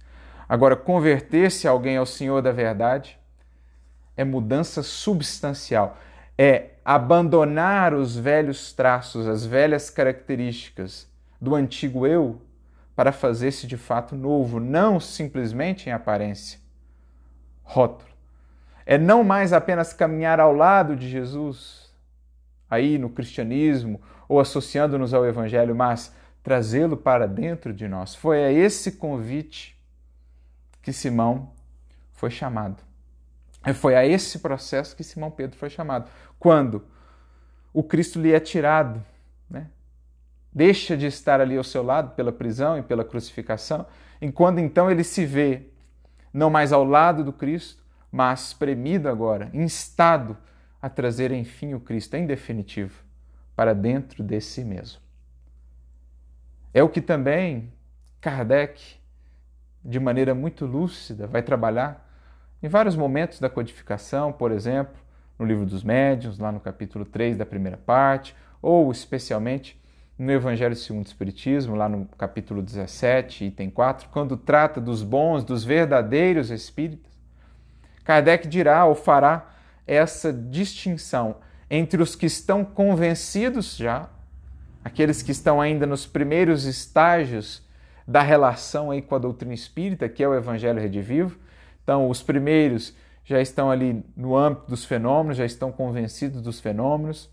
[0.49, 3.19] Agora, converter-se alguém ao Senhor da verdade
[4.17, 5.99] é mudança substancial,
[6.37, 11.09] é abandonar os velhos traços, as velhas características
[11.41, 12.41] do antigo eu
[12.97, 16.59] para fazer-se de fato novo, não simplesmente em aparência.
[17.63, 18.11] Rótulo.
[18.87, 21.93] É não mais apenas caminhar ao lado de Jesus,
[22.71, 28.15] aí no cristianismo ou associando-nos ao Evangelho, mas trazê-lo para dentro de nós.
[28.15, 29.79] Foi a esse convite
[30.81, 31.53] que Simão
[32.13, 32.83] foi chamado.
[33.75, 36.09] Foi a esse processo que Simão Pedro foi chamado.
[36.39, 36.85] Quando
[37.75, 39.05] o Cristo lhe é tirado,
[39.51, 39.67] né?
[40.57, 43.85] Deixa de estar ali ao seu lado pela prisão e pela crucificação,
[44.23, 45.65] enquanto então ele se vê
[46.33, 50.35] não mais ao lado do Cristo, mas premido agora, instado
[50.81, 53.05] a trazer enfim o Cristo em definitivo
[53.55, 54.99] para dentro de si mesmo.
[56.73, 57.71] É o que também
[58.19, 58.97] Kardec,
[59.85, 62.11] de maneira muito lúcida, vai trabalhar
[62.63, 64.97] em vários momentos da codificação, por exemplo,
[65.39, 69.79] no Livro dos Médiuns, lá no capítulo 3 da primeira parte, ou especialmente
[70.19, 75.45] no Evangelho segundo o Espiritismo, lá no capítulo 17, item 4, quando trata dos bons,
[75.45, 77.13] dos verdadeiros espíritas.
[78.05, 79.55] Kardec dirá ou fará
[79.87, 81.37] essa distinção
[81.71, 84.09] entre os que estão convencidos já
[84.87, 87.61] aqueles que estão ainda nos primeiros estágios
[88.07, 91.37] da relação aí com a doutrina espírita, que é o Evangelho Redivivo.
[91.83, 97.29] Então, os primeiros já estão ali no âmbito dos fenômenos, já estão convencidos dos fenômenos.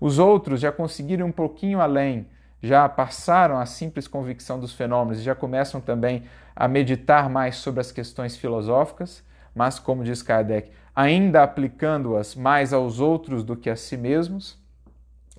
[0.00, 2.26] Os outros já conseguiram um pouquinho além,
[2.62, 7.92] já passaram a simples convicção dos fenômenos já começam também a meditar mais sobre as
[7.92, 13.96] questões filosóficas, mas, como diz Kardec, ainda aplicando-as mais aos outros do que a si
[13.96, 14.58] mesmos.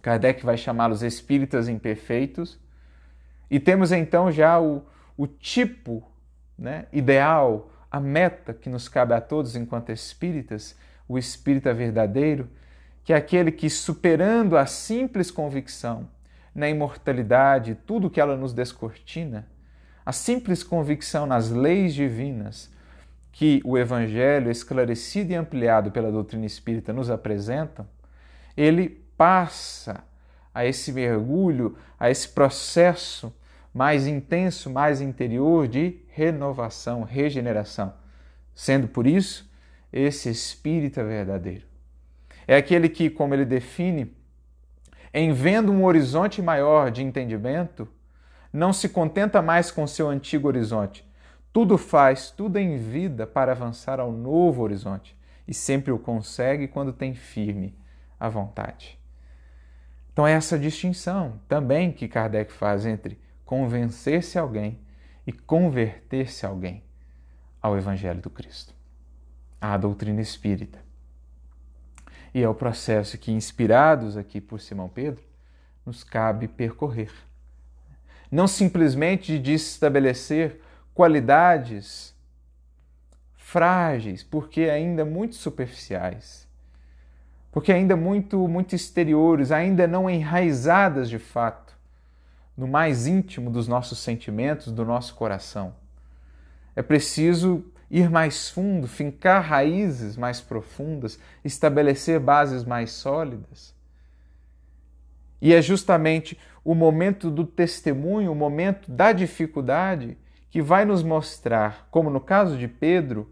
[0.02, 2.60] Kardec vai chamá-los espíritas imperfeitos.
[3.50, 4.84] E temos então já o,
[5.16, 6.04] o tipo
[6.58, 10.76] né, ideal, a meta que nos cabe a todos enquanto espíritas,
[11.08, 12.50] o espírita verdadeiro,
[13.04, 16.08] que é aquele que, superando a simples convicção
[16.54, 19.48] na imortalidade, tudo que ela nos descortina,
[20.06, 22.72] a simples convicção nas leis divinas
[23.32, 27.88] que o Evangelho, esclarecido e ampliado pela doutrina espírita, nos apresenta,
[28.58, 30.04] ele passa
[30.54, 33.34] a esse mergulho, a esse processo
[33.74, 37.94] mais intenso, mais interior de renovação, regeneração,
[38.54, 39.50] sendo por isso
[39.94, 41.71] esse espírita verdadeiro.
[42.48, 44.16] É aquele que, como ele define,
[45.14, 47.88] em vendo um horizonte maior de entendimento,
[48.52, 51.10] não se contenta mais com seu antigo horizonte.
[51.54, 55.18] Tudo faz, tudo em vida para avançar ao novo horizonte
[55.48, 57.78] e sempre o consegue quando tem firme
[58.20, 58.98] a vontade.
[60.14, 64.80] Então, é essa distinção também que Kardec faz entre convencer-se alguém
[65.26, 66.84] e converter-se alguém
[67.62, 68.74] ao Evangelho do Cristo,
[69.60, 70.80] à doutrina espírita.
[72.34, 75.24] E é o processo que, inspirados aqui por Simão Pedro,
[75.86, 77.12] nos cabe percorrer.
[78.32, 80.62] Não simplesmente de estabelecer
[80.94, 82.16] qualidades
[83.36, 86.48] frágeis, porque ainda muito superficiais,
[87.52, 91.78] porque ainda muito muito exteriores, ainda não enraizadas de fato
[92.56, 95.74] no mais íntimo dos nossos sentimentos, do nosso coração.
[96.76, 103.76] É preciso ir mais fundo, fincar raízes mais profundas, estabelecer bases mais sólidas.
[105.42, 110.18] E é justamente o momento do testemunho, o momento da dificuldade,
[110.50, 113.30] que vai nos mostrar, como no caso de Pedro,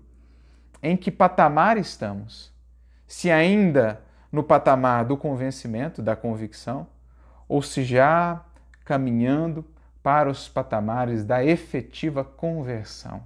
[0.83, 2.51] em que patamar estamos.
[3.07, 6.87] Se ainda no patamar do convencimento, da convicção,
[7.47, 8.43] ou se já
[8.83, 9.65] caminhando
[10.03, 13.23] para os patamares da efetiva conversão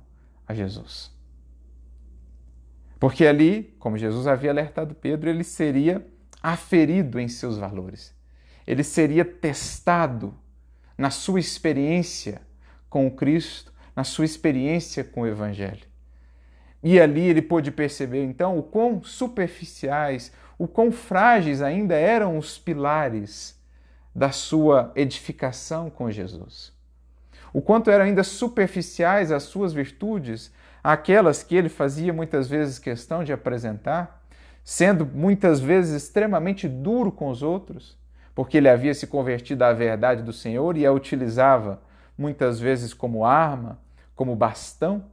[0.47, 1.12] a Jesus.
[3.03, 6.07] Porque ali, como Jesus havia alertado Pedro, ele seria
[6.41, 8.15] aferido em seus valores.
[8.65, 10.33] Ele seria testado
[10.97, 12.41] na sua experiência
[12.89, 15.85] com o Cristo, na sua experiência com o Evangelho.
[16.81, 22.57] E ali ele pôde perceber então o quão superficiais, o quão frágeis ainda eram os
[22.57, 23.61] pilares
[24.15, 26.71] da sua edificação com Jesus.
[27.51, 30.53] O quanto eram ainda superficiais as suas virtudes,
[30.83, 34.23] aquelas que ele fazia muitas vezes questão de apresentar,
[34.63, 37.97] sendo muitas vezes extremamente duro com os outros,
[38.35, 41.81] porque ele havia se convertido à verdade do Senhor e a utilizava
[42.17, 43.79] muitas vezes como arma,
[44.15, 45.05] como bastão.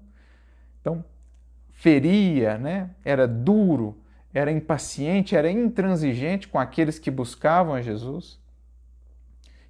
[0.81, 1.05] Então,
[1.71, 2.91] feria, né?
[3.05, 3.99] era duro,
[4.33, 8.41] era impaciente, era intransigente com aqueles que buscavam a Jesus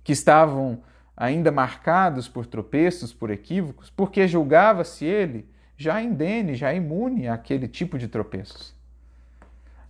[0.02, 0.82] que estavam
[1.16, 5.48] ainda marcados por tropeços, por equívocos, porque julgava-se ele
[5.80, 8.74] já indene, já imune àquele tipo de tropeços.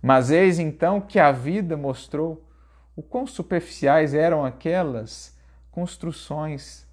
[0.01, 2.49] Mas eis então que a vida mostrou
[2.95, 5.37] o quão superficiais eram aquelas
[5.69, 6.87] construções,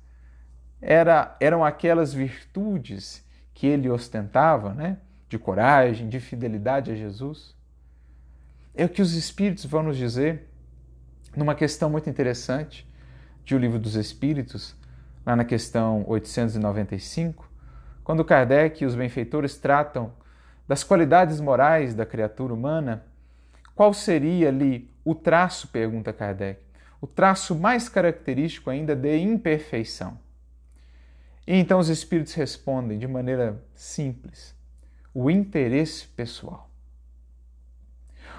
[0.83, 3.25] era, eram aquelas virtudes
[3.55, 4.99] que ele ostentava, né?
[5.29, 7.55] de coragem, de fidelidade a Jesus.
[8.75, 10.49] É o que os Espíritos vão nos dizer
[11.37, 12.85] numa questão muito interessante
[13.45, 14.75] de O Livro dos Espíritos,
[15.25, 17.48] lá na questão 895,
[18.09, 20.15] quando Kardec e os benfeitores tratam
[20.67, 23.05] das qualidades morais da criatura humana,
[23.75, 26.59] qual seria ali o traço, pergunta Kardec,
[27.03, 30.19] o traço mais característico ainda de imperfeição?
[31.47, 34.55] E então os espíritos respondem de maneira simples:
[35.13, 36.71] o interesse pessoal.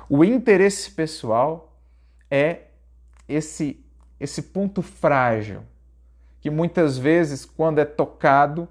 [0.09, 1.80] O interesse pessoal
[2.32, 2.61] é
[3.28, 3.86] esse
[4.20, 5.61] esse ponto frágil,
[6.41, 8.67] que muitas vezes, quando é tocado,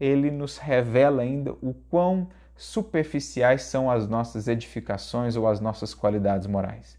[0.00, 6.46] ele nos revela ainda o quão superficiais são as nossas edificações ou as nossas qualidades
[6.46, 6.98] morais.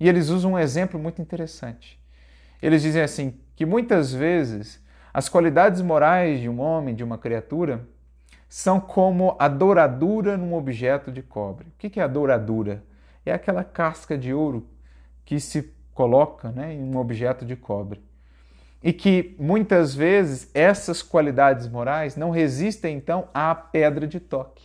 [0.00, 2.00] E eles usam um exemplo muito interessante.
[2.60, 4.82] Eles dizem assim que muitas vezes
[5.12, 7.86] as qualidades morais de um homem, de uma criatura,
[8.48, 11.68] são como a douradura num objeto de cobre.
[11.68, 12.82] O que é a douradura?
[13.24, 14.68] É aquela casca de ouro
[15.24, 18.00] que se coloca né, em um objeto de cobre.
[18.86, 24.62] E que muitas vezes essas qualidades morais não resistem então à pedra de toque,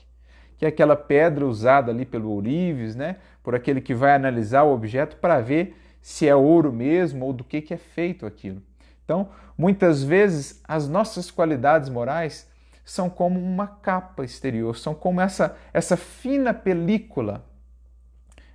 [0.60, 4.76] que é aquela pedra usada ali pelo ourives, né, por aquele que vai analisar o
[4.76, 8.62] objeto para ver se é ouro mesmo ou do que, que é feito aquilo.
[9.04, 12.48] Então, muitas vezes as nossas qualidades morais
[12.86, 17.44] são como uma capa exterior, são como essa, essa fina película,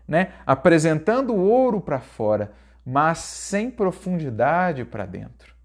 [0.06, 0.32] né?
[0.46, 2.52] apresentando o ouro para fora,
[2.84, 5.55] mas sem profundidade para dentro.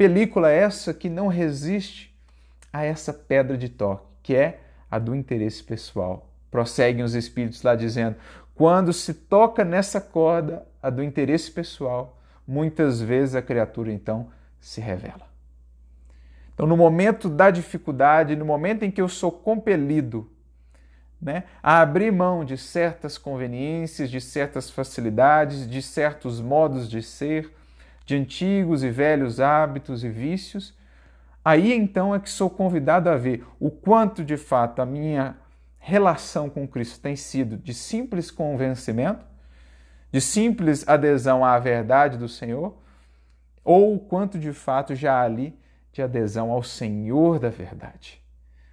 [0.00, 2.10] Película essa que não resiste
[2.72, 6.26] a essa pedra de toque, que é a do interesse pessoal.
[6.50, 8.16] Prosseguem os espíritos lá dizendo:
[8.54, 14.28] quando se toca nessa corda, a do interesse pessoal, muitas vezes a criatura então
[14.58, 15.28] se revela.
[16.54, 20.30] Então, no momento da dificuldade, no momento em que eu sou compelido
[21.20, 27.52] né, a abrir mão de certas conveniências, de certas facilidades, de certos modos de ser,
[28.10, 30.76] de antigos e velhos hábitos e vícios,
[31.44, 35.36] aí então é que sou convidado a ver o quanto de fato a minha
[35.78, 39.24] relação com Cristo tem sido de simples convencimento,
[40.10, 42.76] de simples adesão à verdade do Senhor,
[43.62, 45.56] ou o quanto de fato já há ali
[45.92, 48.20] de adesão ao Senhor da verdade,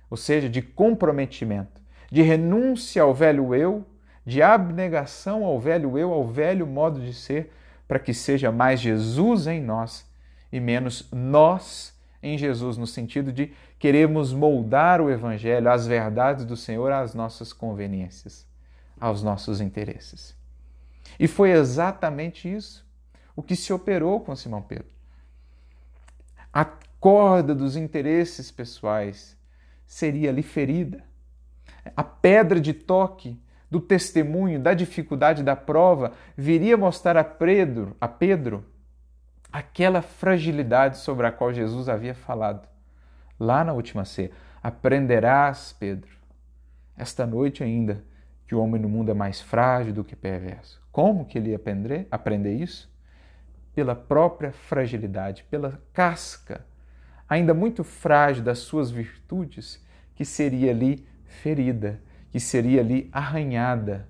[0.10, 1.80] ou seja, de comprometimento
[2.12, 3.86] de renúncia ao velho eu,
[4.26, 7.54] de abnegação ao velho eu, ao velho modo de ser,
[7.88, 10.06] para que seja mais Jesus em nós
[10.52, 16.58] e menos nós em Jesus, no sentido de queremos moldar o Evangelho, as verdades do
[16.58, 18.46] Senhor às nossas conveniências,
[19.00, 20.36] aos nossos interesses.
[21.20, 22.86] E foi exatamente isso
[23.36, 24.92] o que se operou com Simão Pedro.
[26.52, 26.66] A
[27.00, 29.38] corda dos interesses pessoais
[29.86, 31.04] seria ali ferida.
[31.96, 38.08] A pedra de toque do testemunho, da dificuldade da prova, viria mostrar a Pedro, a
[38.08, 38.66] Pedro
[39.52, 42.68] aquela fragilidade sobre a qual Jesus havia falado
[43.40, 44.32] lá na última ceia.
[44.62, 46.10] Aprenderás, Pedro,
[46.98, 48.04] esta noite ainda,
[48.48, 50.82] que o homem no mundo é mais frágil do que perverso.
[50.92, 52.90] Como que ele ia aprender, aprender isso?
[53.76, 56.66] Pela própria fragilidade, pela casca
[57.28, 59.84] ainda muito frágil das suas virtudes,
[60.16, 62.02] que seria ali ferida,
[62.32, 64.08] que seria ali arranhada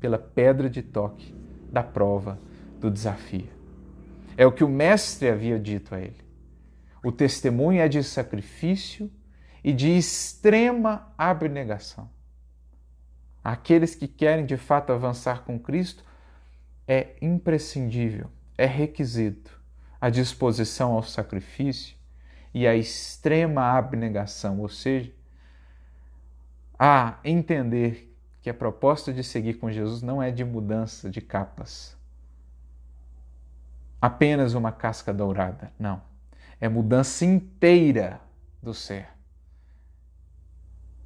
[0.00, 1.34] pela pedra de toque
[1.70, 2.38] da prova,
[2.80, 3.48] do desafio.
[4.36, 6.20] É o que o Mestre havia dito a ele.
[7.02, 9.10] O testemunho é de sacrifício
[9.62, 12.08] e de extrema abnegação.
[13.42, 16.04] Aqueles que querem de fato avançar com Cristo,
[16.86, 19.60] é imprescindível, é requisito
[20.00, 21.96] a disposição ao sacrifício
[22.54, 25.12] e a extrema abnegação, ou seja,
[26.78, 31.96] a entender que a proposta de seguir com Jesus não é de mudança de capas,
[34.00, 36.00] apenas uma casca dourada, não.
[36.60, 38.20] É mudança inteira
[38.62, 39.08] do ser.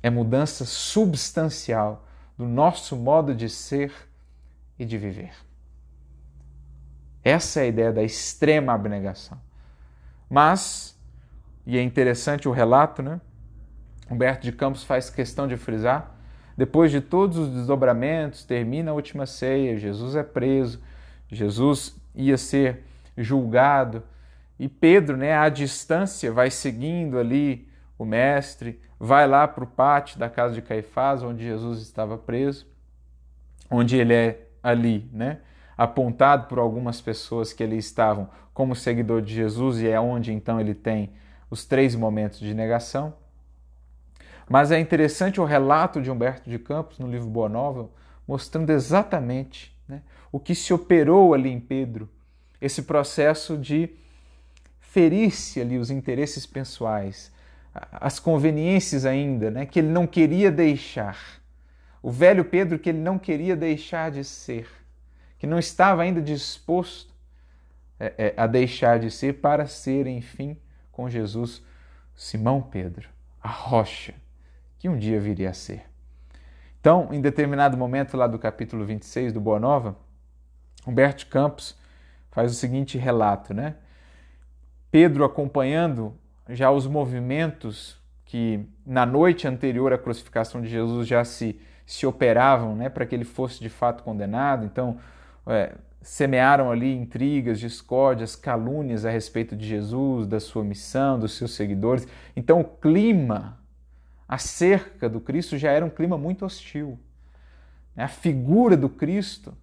[0.02, 2.06] É mudança substancial
[2.36, 3.92] do nosso modo de ser
[4.78, 5.34] e de viver.
[7.22, 9.38] Essa é a ideia da extrema abnegação.
[10.28, 10.98] Mas,
[11.64, 13.20] e é interessante o relato, né?
[14.12, 16.14] Humberto de Campos faz questão de frisar,
[16.56, 20.82] depois de todos os desdobramentos, termina a última ceia, Jesus é preso,
[21.28, 22.84] Jesus ia ser
[23.16, 24.02] julgado,
[24.58, 30.18] e Pedro, né, à distância, vai seguindo ali o mestre, vai lá para o pátio
[30.18, 32.66] da casa de Caifás, onde Jesus estava preso,
[33.70, 35.38] onde ele é ali, né,
[35.76, 40.60] apontado por algumas pessoas que ali estavam como seguidor de Jesus, e é onde então
[40.60, 41.14] ele tem
[41.50, 43.21] os três momentos de negação.
[44.48, 47.90] Mas é interessante o relato de Humberto de Campos no livro Boa Nova,
[48.26, 52.08] mostrando exatamente né, o que se operou ali em Pedro,
[52.60, 53.90] esse processo de
[54.80, 57.32] ferir-se ali os interesses pessoais,
[57.92, 61.18] as conveniências ainda, né, que ele não queria deixar.
[62.02, 64.68] O velho Pedro que ele não queria deixar de ser,
[65.38, 67.12] que não estava ainda disposto
[67.98, 70.56] é, é, a deixar de ser para ser, enfim,
[70.90, 71.62] com Jesus,
[72.14, 73.08] Simão Pedro,
[73.40, 74.14] a rocha
[74.82, 75.84] que um dia viria a ser.
[76.80, 79.96] Então, em determinado momento lá do capítulo 26 do Boa Nova,
[80.84, 81.78] Humberto Campos
[82.32, 83.76] faz o seguinte relato, né?
[84.90, 86.12] Pedro acompanhando
[86.48, 92.74] já os movimentos que na noite anterior à crucificação de Jesus já se, se operavam
[92.74, 94.64] né, para que ele fosse de fato condenado.
[94.64, 94.98] Então,
[95.46, 101.54] é, semearam ali intrigas, discórdias, calúnias a respeito de Jesus, da sua missão, dos seus
[101.54, 102.04] seguidores.
[102.34, 103.61] Então, o clima
[104.28, 106.98] acerca do Cristo já era um clima muito hostil.
[107.96, 109.56] A figura do Cristo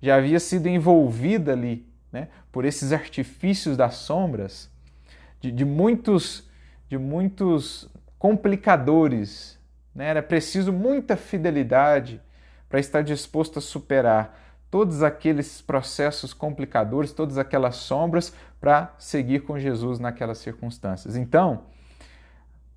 [0.00, 4.70] já havia sido envolvida ali né, por esses artifícios das sombras,
[5.40, 6.48] de, de muitos,
[6.88, 7.88] de muitos
[8.18, 9.58] complicadores.
[9.94, 10.06] Né?
[10.06, 12.20] Era preciso muita fidelidade
[12.68, 14.40] para estar disposto a superar
[14.70, 21.14] todos aqueles processos complicadores, todas aquelas sombras, para seguir com Jesus naquelas circunstâncias.
[21.14, 21.64] Então,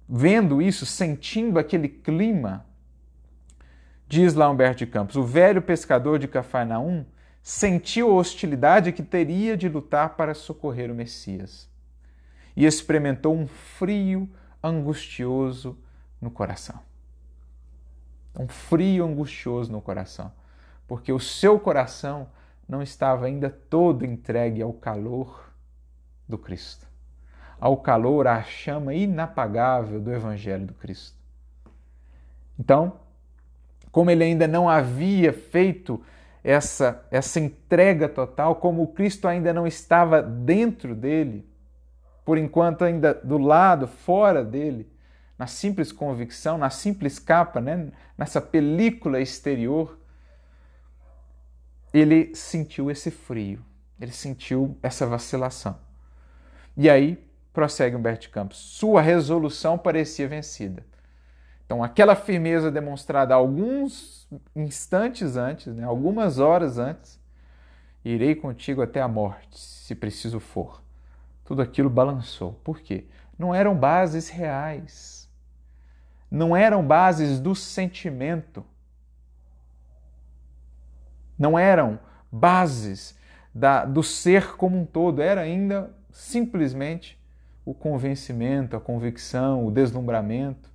[0.08, 2.66] vendo isso, sentindo aquele clima,
[4.08, 7.06] diz lá Humberto de Campos, o velho pescador de Cafarnaum
[7.42, 11.70] sentiu a hostilidade que teria de lutar para socorrer o Messias
[12.56, 14.30] e experimentou um frio
[14.64, 15.78] angustioso
[16.22, 16.80] no coração.
[18.38, 20.32] Um frio angustioso no coração,
[20.88, 22.30] porque o seu coração
[22.68, 25.54] não estava ainda todo entregue ao calor
[26.28, 26.95] do Cristo
[27.60, 31.18] ao calor, à chama inapagável do Evangelho do Cristo.
[32.60, 33.00] Então,
[33.92, 36.02] como ele ainda não havia feito
[36.44, 41.48] essa, essa entrega total, como o Cristo ainda não estava dentro dele,
[42.24, 44.92] por enquanto ainda do lado, fora dele,
[45.38, 47.92] na simples convicção, na simples capa, né?
[48.18, 49.98] nessa película exterior,
[51.94, 53.64] ele sentiu esse frio,
[54.00, 55.80] ele sentiu essa vacilação.
[56.76, 57.25] E aí
[57.56, 60.86] prossegue Humberto Campos, sua resolução parecia vencida.
[61.66, 67.20] Então, aquela firmeza demonstrada alguns instantes antes, né, algumas horas antes,
[68.06, 70.84] Irei contigo até a morte, se preciso for.
[71.44, 72.54] Tudo aquilo balançou.
[72.64, 73.08] Por quê?
[73.38, 75.28] Não eram bases reais.
[76.30, 78.64] Não eram bases do sentimento.
[81.38, 82.00] Não eram
[82.32, 83.18] bases
[83.54, 85.20] da, do ser como um todo.
[85.20, 87.20] Era ainda simplesmente
[87.66, 90.70] o convencimento, a convicção, o deslumbramento.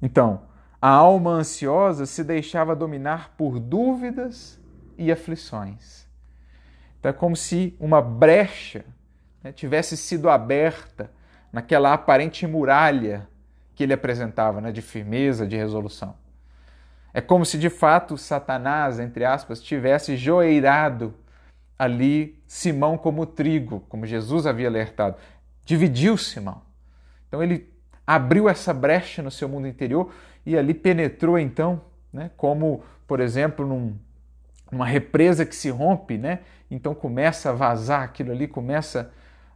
[0.00, 0.42] Então,
[0.80, 4.60] a alma ansiosa se deixava dominar por dúvidas
[4.98, 6.06] e aflições.
[6.98, 8.84] Então é como se uma brecha
[9.42, 11.10] né, tivesse sido aberta
[11.52, 13.28] naquela aparente muralha
[13.74, 16.16] que ele apresentava, né, de firmeza, de resolução.
[17.14, 21.14] É como se de fato Satanás, entre aspas, tivesse joeirado
[21.78, 25.16] ali Simão como trigo, como Jesus havia alertado.
[25.64, 26.60] Dividiu Simão.
[27.26, 27.72] Então ele
[28.06, 30.12] abriu essa brecha no seu mundo interior
[30.44, 31.80] e ali penetrou então,
[32.12, 33.96] né, como, por exemplo, num,
[34.70, 36.40] uma represa que se rompe, né?
[36.70, 39.10] Então começa a vazar aquilo ali, começa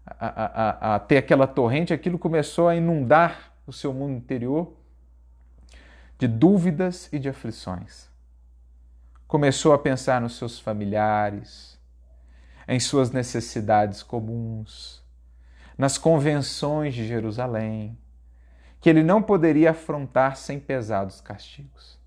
[0.06, 4.72] a, a, a, ter aquela torrente, aquilo começou a inundar o seu mundo interior
[6.18, 8.08] de dúvidas e de aflições.
[9.28, 11.75] Começou a pensar nos seus familiares,
[12.68, 15.04] em suas necessidades comuns,
[15.78, 17.96] nas convenções de Jerusalém,
[18.80, 21.98] que ele não poderia afrontar sem pesados castigos.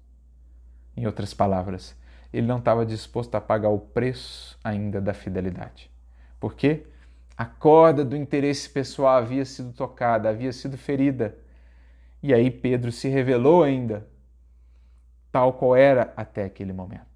[0.96, 1.96] Em outras palavras,
[2.32, 5.90] ele não estava disposto a pagar o preço ainda da fidelidade.
[6.40, 6.86] Por quê?
[7.36, 11.38] A corda do interesse pessoal havia sido tocada, havia sido ferida.
[12.22, 14.06] E aí Pedro se revelou ainda,
[15.32, 17.09] tal qual era até aquele momento.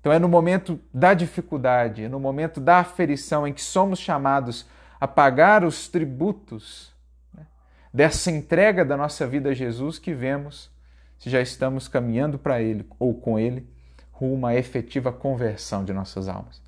[0.00, 4.66] Então é no momento da dificuldade, é no momento da aferição em que somos chamados
[4.98, 6.92] a pagar os tributos
[7.34, 7.46] né,
[7.92, 10.70] dessa entrega da nossa vida a Jesus que vemos
[11.18, 13.68] se já estamos caminhando para Ele ou com Ele
[14.10, 16.62] rumo à efetiva conversão de nossas almas.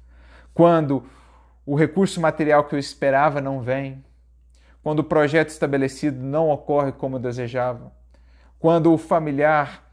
[0.52, 1.06] Quando
[1.64, 4.04] o recurso material que eu esperava não vem,
[4.82, 7.92] quando o projeto estabelecido não ocorre como eu desejava,
[8.58, 9.90] quando o familiar,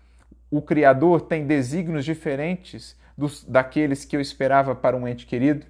[0.51, 5.65] o Criador, tem desígnios diferentes dos, daqueles que eu esperava para um ente querido,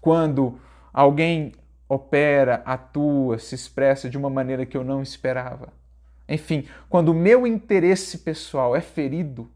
[0.00, 0.60] quando
[0.92, 1.52] alguém
[1.88, 5.72] opera, atua, se expressa de uma maneira que eu não esperava.
[6.28, 9.50] Enfim, quando o meu interesse pessoal é ferido,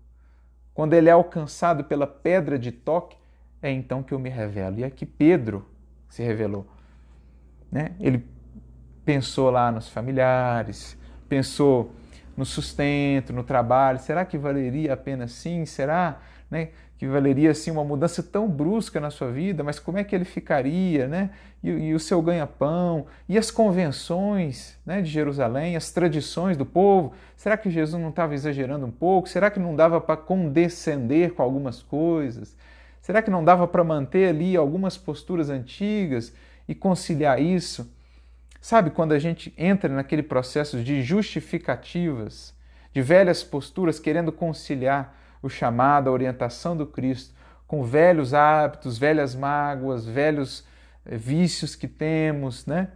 [0.74, 3.16] quando ele é alcançado pela pedra de toque,
[3.61, 4.80] é então que eu me revelo.
[4.80, 5.64] E é que Pedro
[6.09, 6.66] se revelou.
[7.70, 7.93] Né?
[8.01, 8.26] Ele
[9.05, 11.93] pensou lá nos familiares, pensou
[12.36, 13.99] no sustento, no trabalho.
[13.99, 15.66] Será que valeria a pena sim?
[15.66, 16.20] Será
[16.53, 19.65] né, que valeria assim uma mudança tão brusca na sua vida?
[19.65, 21.09] Mas como é que ele ficaria?
[21.09, 21.31] Né?
[21.65, 23.07] E, e o seu ganha-pão?
[23.27, 27.15] E as convenções né, de Jerusalém, as tradições do povo?
[27.39, 29.31] Será que Jesus não estava exagerando um pouco?
[29.31, 32.55] Será que não dava para condescender com algumas coisas?
[33.01, 36.35] Será que não dava para manter ali algumas posturas antigas
[36.69, 37.91] e conciliar isso?
[38.61, 42.55] Sabe quando a gente entra naquele processo de justificativas,
[42.93, 47.34] de velhas posturas querendo conciliar o chamado, a orientação do Cristo
[47.72, 50.62] com velhos hábitos, velhas mágoas, velhos
[51.07, 52.88] eh, vícios que temos, né?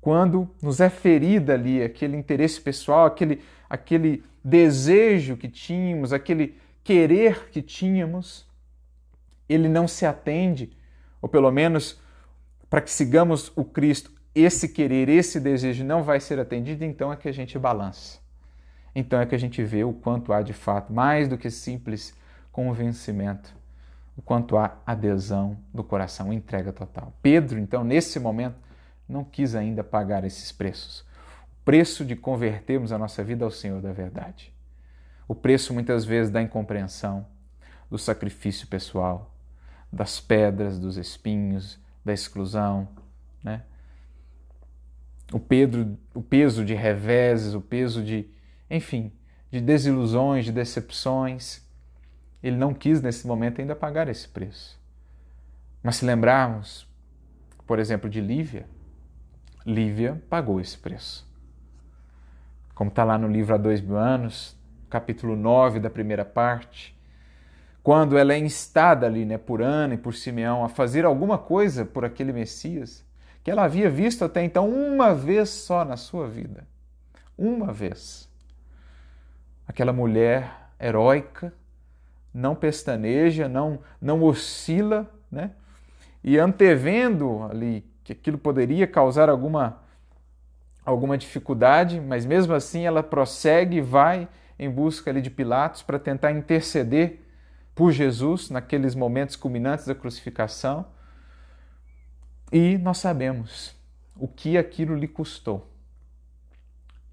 [0.00, 3.40] Quando nos é ferida ali aquele interesse pessoal, aquele,
[3.70, 8.44] aquele desejo que tínhamos, aquele querer que tínhamos,
[9.48, 10.76] ele não se atende,
[11.22, 12.00] ou pelo menos
[12.68, 17.16] para que sigamos o Cristo, esse querer, esse desejo não vai ser atendido, então é
[17.16, 18.18] que a gente balança.
[18.98, 22.16] Então é que a gente vê o quanto há de fato, mais do que simples
[22.50, 23.54] convencimento,
[24.16, 27.12] o quanto há adesão do coração, entrega total.
[27.20, 28.56] Pedro, então, nesse momento,
[29.06, 31.00] não quis ainda pagar esses preços.
[31.00, 34.50] O preço de convertermos a nossa vida ao Senhor da verdade.
[35.28, 37.26] O preço, muitas vezes, da incompreensão,
[37.90, 39.30] do sacrifício pessoal,
[39.92, 42.88] das pedras, dos espinhos, da exclusão,
[43.44, 43.60] né?
[45.30, 48.30] O, Pedro, o peso de reveses, o peso de,
[48.70, 49.12] enfim,
[49.50, 51.62] de desilusões, de decepções.
[52.42, 54.80] Ele não quis nesse momento ainda pagar esse preço.
[55.82, 56.86] Mas se lembrarmos,
[57.66, 58.66] por exemplo, de Lívia,
[59.64, 61.26] Lívia pagou esse preço.
[62.74, 64.56] Como está lá no livro Há Dois Mil Anos,
[64.90, 66.96] capítulo 9 da primeira parte,
[67.82, 71.84] quando ela é instada ali, né, por Ana e por Simeão a fazer alguma coisa
[71.84, 73.04] por aquele Messias
[73.44, 76.66] que ela havia visto até então uma vez só na sua vida.
[77.38, 78.28] Uma vez.
[79.66, 81.52] Aquela mulher heróica,
[82.32, 85.52] não pestaneja, não, não oscila, né?
[86.22, 89.80] E antevendo ali que aquilo poderia causar alguma,
[90.84, 95.98] alguma dificuldade, mas mesmo assim ela prossegue e vai em busca ali de Pilatos para
[95.98, 97.22] tentar interceder
[97.74, 100.86] por Jesus naqueles momentos culminantes da crucificação.
[102.52, 103.76] E nós sabemos
[104.14, 105.70] o que aquilo lhe custou.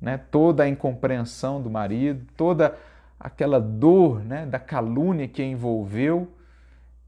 [0.03, 0.17] Né?
[0.29, 2.77] Toda a incompreensão do marido, toda
[3.17, 6.29] aquela dor né, da calúnia que a envolveu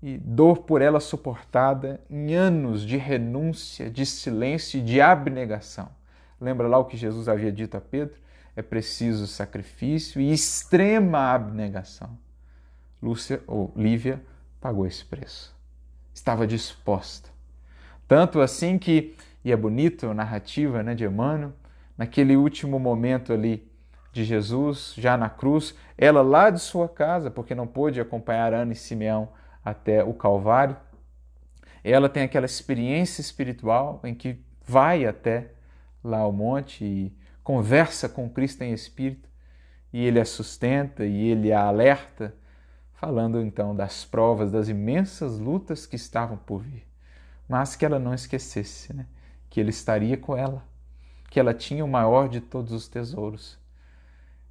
[0.01, 5.89] e dor por ela suportada em anos de renúncia, de silêncio e de abnegação.
[6.39, 8.15] Lembra lá o que Jesus havia dito a Pedro?
[8.55, 12.17] É preciso sacrifício e extrema abnegação.
[13.03, 14.21] Lúcia ou Lívia
[14.61, 15.53] pagou esse preço.
[16.13, 17.29] Estava disposta.
[18.07, 21.51] Tanto assim que, e é bonito a narrativa né, de Emmanuel,
[21.97, 23.69] naquele último momento ali
[24.11, 28.71] de Jesus, já na cruz, ela lá de sua casa, porque não pôde acompanhar Ana
[28.71, 29.29] e Simeão
[29.63, 30.77] até o Calvário,
[31.83, 35.51] ela tem aquela experiência espiritual em que vai até
[36.03, 39.29] lá ao monte e conversa com Cristo em espírito,
[39.93, 42.33] e ele a sustenta e ele a alerta,
[42.93, 46.87] falando então das provas, das imensas lutas que estavam por vir,
[47.47, 49.05] mas que ela não esquecesse, né?
[49.49, 50.63] que ele estaria com ela,
[51.35, 53.59] que ela tinha o maior de todos os tesouros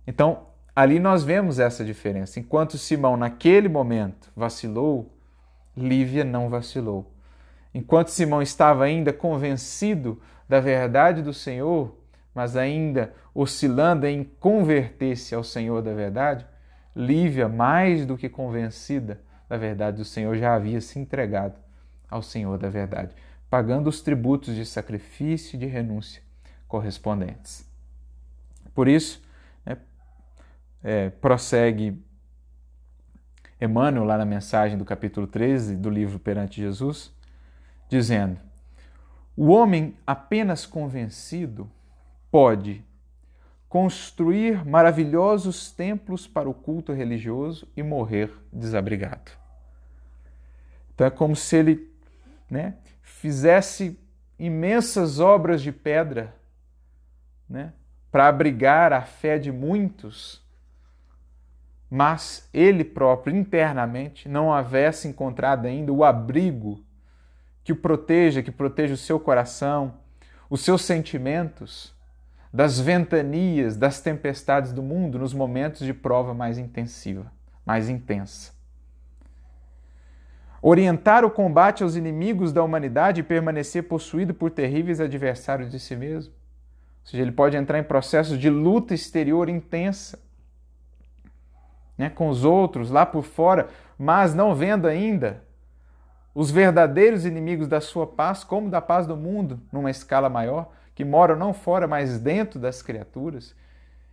[0.07, 2.39] então, ali nós vemos essa diferença.
[2.39, 5.11] Enquanto Simão, naquele momento, vacilou,
[5.77, 7.11] Lívia não vacilou.
[7.73, 11.97] Enquanto Simão estava ainda convencido da verdade do Senhor,
[12.35, 16.47] mas ainda oscilando em converter-se ao Senhor da verdade,
[16.95, 21.59] Lívia, mais do que convencida da verdade do Senhor, já havia se entregado
[22.09, 23.17] ao Senhor da verdade,
[23.51, 26.23] pagando os tributos de sacrifício e de renúncia
[26.69, 27.69] correspondentes.
[28.75, 29.23] Por isso,
[30.85, 31.99] é, prossegue
[33.59, 37.11] Emmanuel lá na mensagem do capítulo 13 do livro Perante Jesus,
[37.89, 38.39] dizendo:
[39.35, 41.71] O homem apenas convencido
[42.31, 42.85] pode
[43.67, 49.33] construir maravilhosos templos para o culto religioso e morrer desabrigado.
[50.95, 51.91] Então é como se ele
[52.49, 53.99] né, fizesse
[54.39, 56.35] imensas obras de pedra
[57.55, 57.73] né,
[58.13, 60.45] para abrigar a fé de muitos
[61.95, 66.85] mas ele próprio internamente não houvesse encontrado ainda o abrigo
[67.63, 69.95] que o proteja, que proteja o seu coração,
[70.51, 71.95] os seus sentimentos
[72.53, 77.31] das ventanias, das tempestades do mundo nos momentos de prova mais intensiva,
[77.65, 78.53] mais intensa.
[80.61, 85.95] Orientar o combate aos inimigos da humanidade e permanecer possuído por terríveis adversários de si
[85.95, 86.35] mesmo.
[87.05, 90.19] Ou seja, ele pode entrar em processos de luta exterior intensa
[91.97, 95.45] né, com os outros lá por fora, mas não vendo ainda
[96.35, 101.05] os verdadeiros inimigos da sua paz, como da paz do mundo, numa escala maior, que
[101.05, 103.55] moram não fora, mas dentro das criaturas,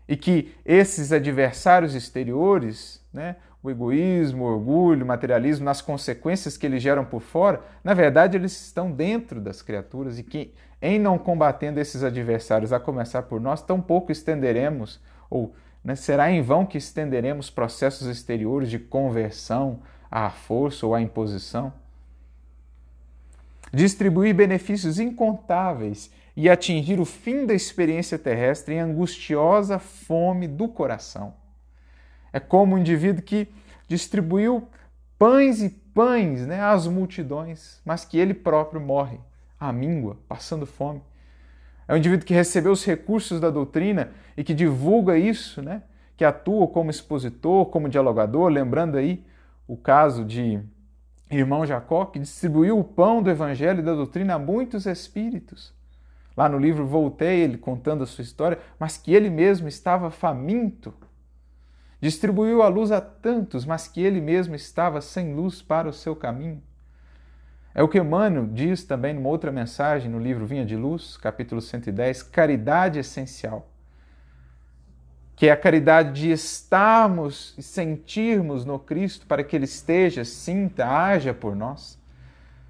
[0.08, 6.66] e que esses adversários exteriores, né, o egoísmo, o orgulho, o materialismo, nas consequências que
[6.66, 11.18] eles geram por fora, na verdade eles estão dentro das criaturas e que, em não
[11.18, 15.00] combatendo esses adversários, a começar por nós, tão pouco estenderemos
[15.30, 15.54] ou
[15.84, 15.96] né?
[15.96, 21.74] Será em vão que estenderemos processos exteriores de conversão à força ou à imposição?
[23.74, 31.34] Distribuir benefícios incontáveis e atingir o fim da experiência terrestre em angustiosa fome do coração.
[32.34, 33.48] É como um indivíduo que
[33.88, 34.68] distribuiu
[35.18, 39.20] pães e pães né, às multidões, mas que ele próprio morre
[39.60, 41.02] à míngua, passando fome.
[41.88, 45.84] É um indivíduo que recebeu os recursos da doutrina e que divulga isso, né?
[46.22, 49.26] que atua como expositor, como dialogador, lembrando aí
[49.68, 50.60] o caso de
[51.32, 55.74] irmão Jacó, que distribuiu o pão do evangelho e da doutrina a muitos espíritos.
[56.38, 60.94] Lá no livro Voltei, ele contando a sua história, mas que ele mesmo estava faminto.
[62.02, 66.16] Distribuiu a luz a tantos, mas que ele mesmo estava sem luz para o seu
[66.16, 66.60] caminho.
[67.76, 71.62] É o que Emmanuel diz também numa outra mensagem no livro Vinha de Luz, capítulo
[71.62, 73.70] 110, caridade essencial.
[75.36, 80.88] Que é a caridade de estarmos e sentirmos no Cristo para que Ele esteja, sinta,
[80.88, 82.02] haja por nós.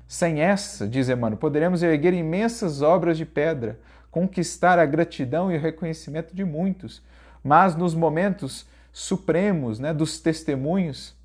[0.09, 3.79] Sem essa, diz Emmanuel, poderemos erguer imensas obras de pedra,
[4.11, 7.01] conquistar a gratidão e o reconhecimento de muitos,
[7.41, 11.15] mas nos momentos supremos né, dos testemunhos,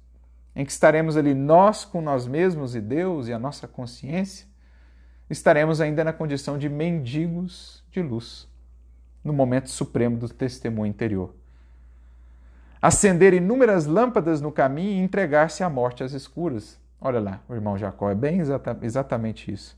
[0.55, 4.47] em que estaremos ali nós com nós mesmos e Deus e a nossa consciência,
[5.29, 8.49] estaremos ainda na condição de mendigos de luz,
[9.23, 11.35] no momento supremo do testemunho interior.
[12.81, 16.79] Acender inúmeras lâmpadas no caminho e entregar-se à morte às escuras.
[17.01, 19.77] Olha lá, o irmão Jacó, é bem exata, exatamente isso.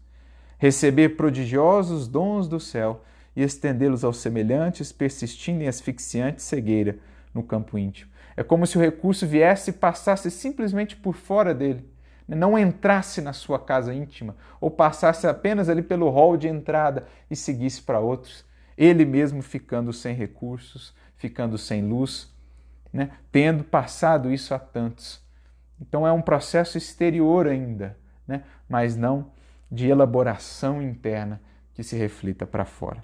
[0.59, 3.03] Receber prodigiosos dons do céu
[3.34, 6.99] e estendê-los aos semelhantes, persistindo em asfixiante cegueira
[7.35, 8.11] no campo íntimo.
[8.37, 11.89] É como se o recurso viesse e passasse simplesmente por fora dele,
[12.26, 12.37] né?
[12.37, 17.37] não entrasse na sua casa íntima ou passasse apenas ali pelo hall de entrada e
[17.37, 18.45] seguisse para outros,
[18.76, 22.33] ele mesmo ficando sem recursos, ficando sem luz,
[22.93, 23.11] né?
[23.33, 25.20] tendo passado isso a tantos.
[25.81, 28.43] Então é um processo exterior ainda, né?
[28.68, 29.33] mas não
[29.70, 31.41] de elaboração interna
[31.74, 33.03] que se reflita para fora.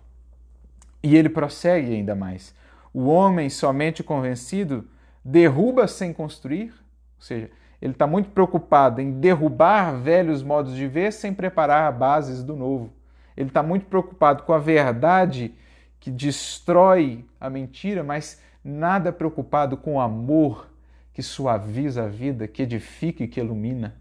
[1.02, 2.54] E ele prossegue ainda mais.
[2.94, 4.88] O homem somente convencido
[5.24, 6.72] derruba sem construir,
[7.16, 7.50] ou seja,
[7.82, 12.92] ele está muito preocupado em derrubar velhos modos de ver sem preparar bases do novo.
[13.36, 15.52] Ele está muito preocupado com a verdade
[15.98, 20.70] que destrói a mentira, mas nada preocupado com o amor
[21.12, 23.96] que suaviza a vida, que edifica e que ilumina.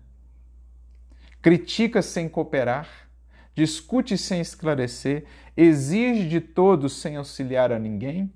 [1.42, 2.88] Critica sem cooperar,
[3.56, 5.26] discute sem esclarecer,
[5.58, 8.32] exige de todos sem auxiliar a ninguém,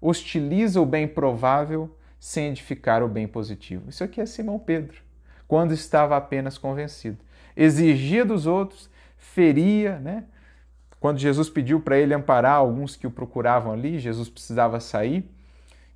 [0.00, 3.88] hostiliza o bem provável sem edificar o bem positivo.
[3.88, 5.00] Isso aqui é Simão Pedro,
[5.46, 7.18] quando estava apenas convencido.
[7.56, 10.24] Exigia dos outros, feria, né?
[11.00, 15.28] Quando Jesus pediu para ele amparar alguns que o procuravam ali, Jesus precisava sair.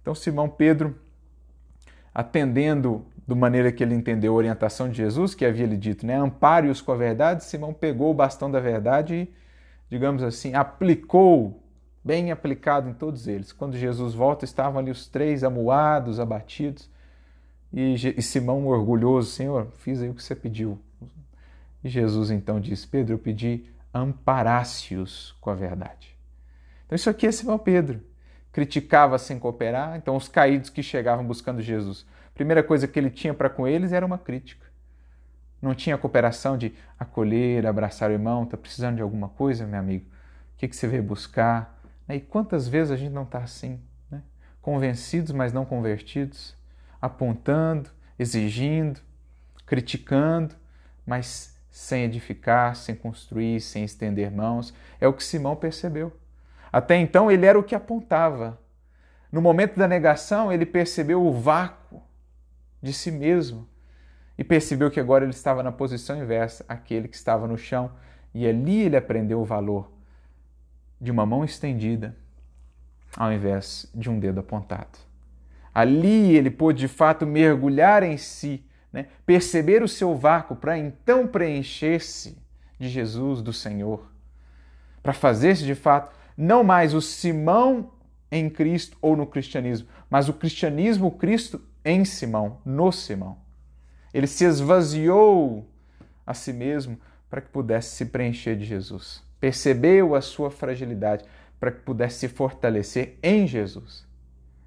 [0.01, 0.97] Então Simão Pedro,
[2.15, 6.17] atendendo da maneira que ele entendeu a orientação de Jesus, que havia lhe dito, né?
[6.17, 7.45] Ampare-os com a verdade.
[7.45, 9.35] Simão pegou o bastão da verdade e,
[9.89, 11.62] digamos assim, aplicou,
[12.05, 13.53] bem aplicado em todos eles.
[13.53, 16.91] Quando Jesus volta, estavam ali os três amuados, abatidos.
[17.73, 20.79] E, e Simão, orgulhoso, Senhor, fiz aí o que você pediu.
[21.83, 26.17] E Jesus então disse: Pedro, eu pedi amparasse-os com a verdade.
[26.87, 28.01] Então, isso aqui é Simão Pedro.
[28.53, 33.11] Criticava sem cooperar, então os caídos que chegavam buscando Jesus a primeira coisa que ele
[33.11, 34.67] tinha para com eles era uma crítica.
[35.61, 40.07] Não tinha cooperação de acolher, abraçar o irmão, está precisando de alguma coisa, meu amigo?
[40.07, 41.79] O que, que você veio buscar?
[42.09, 43.81] E quantas vezes a gente não está assim?
[44.11, 44.23] Né?
[44.61, 46.57] Convencidos, mas não convertidos,
[47.01, 49.01] apontando, exigindo,
[49.67, 50.55] criticando,
[51.07, 54.75] mas sem edificar, sem construir, sem estender mãos.
[55.01, 56.13] É o que Simão percebeu.
[56.73, 58.59] Até então ele era o que apontava.
[59.31, 62.03] No momento da negação, ele percebeu o vácuo
[62.83, 63.69] de si mesmo
[64.37, 67.93] e percebeu que agora ele estava na posição inversa, aquele que estava no chão,
[68.35, 69.92] e ali ele aprendeu o valor
[71.03, 72.17] de uma mão estendida
[73.17, 74.99] ao invés de um dedo apontado.
[75.75, 79.09] Ali ele pôde de fato mergulhar em si, né?
[79.27, 82.39] perceber o seu vácuo para então preencher-se
[82.79, 84.11] de Jesus, do Senhor,
[85.03, 87.93] para fazer-se de fato não mais o Simão
[88.31, 93.39] em Cristo ou no cristianismo, mas o cristianismo, o Cristo em Simão, no Simão.
[94.15, 95.69] Ele se esvaziou
[96.25, 96.99] a si mesmo
[97.29, 99.23] para que pudesse se preencher de Jesus.
[99.43, 101.25] Percebeu a sua fragilidade
[101.59, 104.07] para que pudesse se fortalecer em Jesus.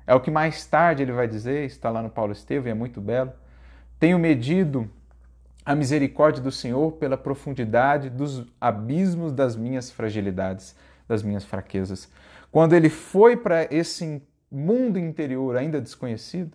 [0.05, 2.73] É o que mais tarde ele vai dizer, está lá no Paulo Estevam, e é
[2.73, 3.31] muito belo.
[3.97, 4.91] Tenho medido
[5.65, 10.75] a misericórdia do Senhor pela profundidade dos abismos das minhas fragilidades,
[11.07, 12.11] das minhas fraquezas.
[12.51, 14.21] Quando ele foi para esse
[14.51, 16.51] mundo interior ainda desconhecido,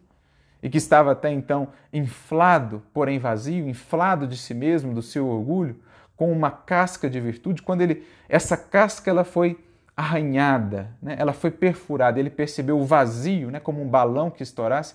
[0.62, 5.80] e que estava até então inflado, porém vazio, inflado de si mesmo, do seu orgulho,
[6.20, 9.58] com uma casca de virtude, quando ele essa casca ela foi
[9.96, 11.16] arranhada, né?
[11.18, 13.58] ela foi perfurada, ele percebeu o vazio, né?
[13.58, 14.94] como um balão que estourasse,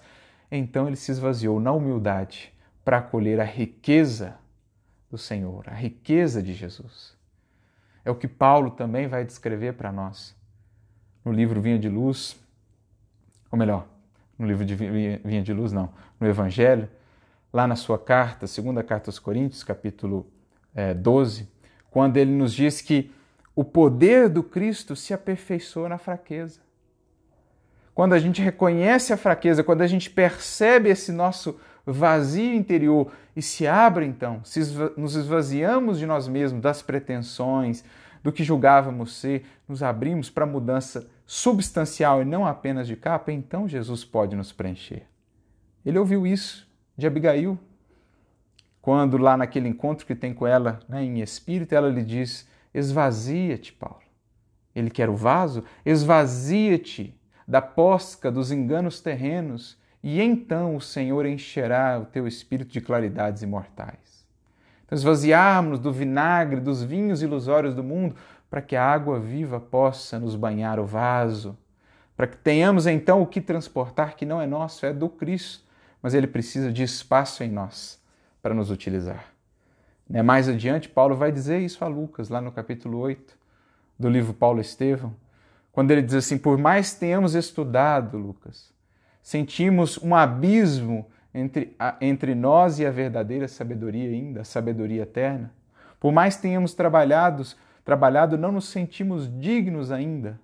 [0.51, 2.53] então ele se esvaziou na humildade
[2.83, 4.35] para acolher a riqueza
[5.09, 7.17] do Senhor, a riqueza de Jesus.
[8.05, 10.35] É o que Paulo também vai descrever para nós
[11.25, 12.39] no livro Vinha de Luz,
[13.49, 13.87] ou melhor,
[14.37, 16.87] no livro de Vinha de Luz, não, no Evangelho,
[17.51, 20.31] lá na sua carta, segunda carta aos Coríntios, capítulo
[20.75, 21.49] é, 12,
[21.89, 23.09] quando ele nos diz que
[23.55, 26.59] o poder do Cristo se aperfeiçoa na fraqueza.
[27.93, 33.41] Quando a gente reconhece a fraqueza, quando a gente percebe esse nosso vazio interior e
[33.41, 34.59] se abre então, se
[34.97, 37.85] nos esvaziamos de nós mesmos, das pretensões,
[38.21, 43.31] do que julgávamos ser, nos abrimos para a mudança substancial e não apenas de capa,
[43.31, 45.03] então Jesus pode nos preencher.
[45.85, 46.67] Ele ouviu isso
[46.97, 47.57] de Abigail,
[48.85, 53.73] quando lá naquele encontro que tem com ela né, em espírito, ela lhe diz: Esvazia-te,
[53.73, 53.97] Paulo.
[54.75, 55.63] Ele quer o vaso?
[55.83, 62.79] Esvazia-te da posca dos enganos terrenos, e então o Senhor encherá o teu espírito de
[62.79, 64.23] claridades imortais.
[64.85, 68.15] Então, esvaziarmos do vinagre, dos vinhos ilusórios do mundo,
[68.51, 71.57] para que a água viva possa nos banhar o vaso,
[72.15, 75.65] para que tenhamos então o que transportar que não é nosso, é do Cristo,
[76.03, 78.04] mas ele precisa de espaço em nós
[78.45, 79.25] para nos utilizar.
[80.07, 83.35] Né, mais adiante, Paulo vai dizer isso a Lucas, lá no capítulo 8
[83.97, 85.15] do livro Paulo Estevão,
[85.71, 88.71] quando ele diz assim: Por mais tenhamos estudado, Lucas,
[89.23, 95.51] sentimos um abismo entre, a, entre nós e a verdadeira sabedoria ainda, a sabedoria eterna.
[95.99, 97.43] Por mais tenhamos trabalhado,
[97.83, 100.39] trabalhado, não nos sentimos dignos ainda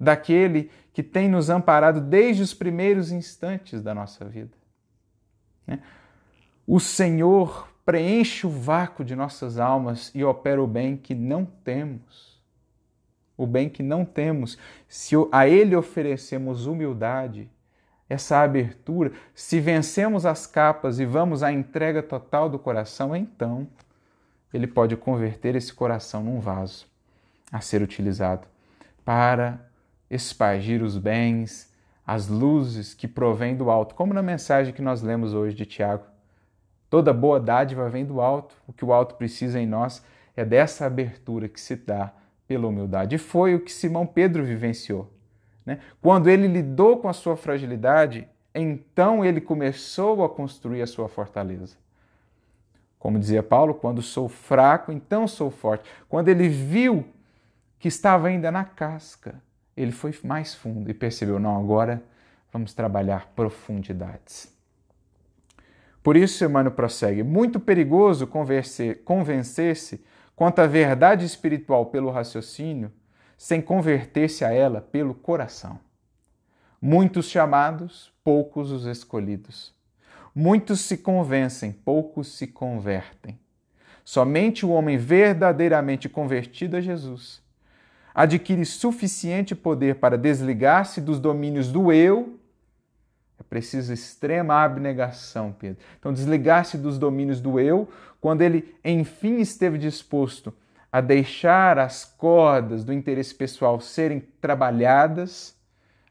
[0.00, 4.58] daquele que tem nos amparado desde os primeiros instantes da nossa vida.
[5.64, 5.78] Né?
[6.70, 12.38] O Senhor preenche o vácuo de nossas almas e opera o bem que não temos.
[13.38, 14.58] O bem que não temos.
[14.86, 17.48] Se a Ele oferecemos humildade,
[18.06, 23.66] essa abertura, se vencemos as capas e vamos à entrega total do coração, então
[24.52, 26.86] Ele pode converter esse coração num vaso
[27.50, 28.46] a ser utilizado
[29.06, 29.58] para
[30.10, 31.72] espargir os bens,
[32.06, 36.17] as luzes que provêm do alto, como na mensagem que nós lemos hoje de Tiago.
[36.90, 38.54] Toda boa dádiva vem do alto.
[38.66, 40.04] O que o alto precisa em nós
[40.36, 42.12] é dessa abertura que se dá
[42.46, 43.16] pela humildade.
[43.16, 45.12] E foi o que Simão Pedro vivenciou.
[45.66, 45.80] Né?
[46.00, 51.76] Quando ele lidou com a sua fragilidade, então ele começou a construir a sua fortaleza.
[52.98, 55.88] Como dizia Paulo, quando sou fraco, então sou forte.
[56.08, 57.04] Quando ele viu
[57.78, 59.40] que estava ainda na casca,
[59.76, 62.02] ele foi mais fundo e percebeu: não, agora
[62.52, 64.52] vamos trabalhar profundidades.
[66.08, 68.26] Por isso, Emmanuel prossegue: muito perigoso
[69.04, 70.02] convencer-se
[70.34, 72.90] quanto à verdade espiritual pelo raciocínio,
[73.36, 75.78] sem converter-se a ela pelo coração.
[76.80, 79.74] Muitos chamados, poucos os escolhidos.
[80.34, 83.38] Muitos se convencem, poucos se convertem.
[84.02, 87.46] Somente o homem verdadeiramente convertido a Jesus
[88.14, 92.37] adquire suficiente poder para desligar-se dos domínios do eu.
[93.38, 95.78] É preciso extrema abnegação, Pedro.
[95.98, 97.88] Então, desligar-se dos domínios do eu,
[98.20, 100.52] quando ele enfim esteve disposto
[100.90, 105.54] a deixar as cordas do interesse pessoal serem trabalhadas,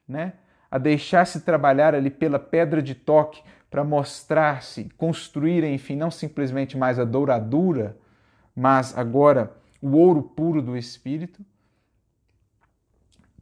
[0.08, 0.34] né?
[0.70, 7.00] a deixar-se trabalhar ali pela pedra de toque para mostrar-se, construir, enfim, não simplesmente mais
[7.00, 7.98] a douradura,
[8.56, 9.52] mas agora
[9.82, 11.44] o ouro puro do espírito.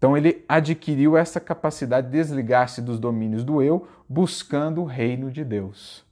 [0.06, 5.44] Então ele adquiriu essa capacidade de desligar-se dos domínios do eu, buscando o reino de
[5.44, 6.06] Deus.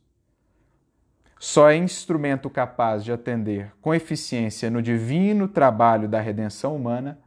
[1.40, 7.20] Só é instrumento capaz de atender com eficiência no divino trabalho da redenção humana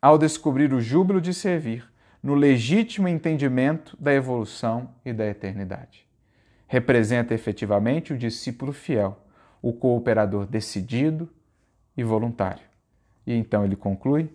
[0.00, 1.84] ao descobrir o júbilo de servir
[2.22, 6.06] no legítimo entendimento da evolução e da eternidade.
[6.68, 9.18] Representa efetivamente o discípulo fiel,
[9.60, 11.28] o cooperador decidido
[11.96, 12.62] e voluntário.
[13.26, 14.30] E então ele conclui: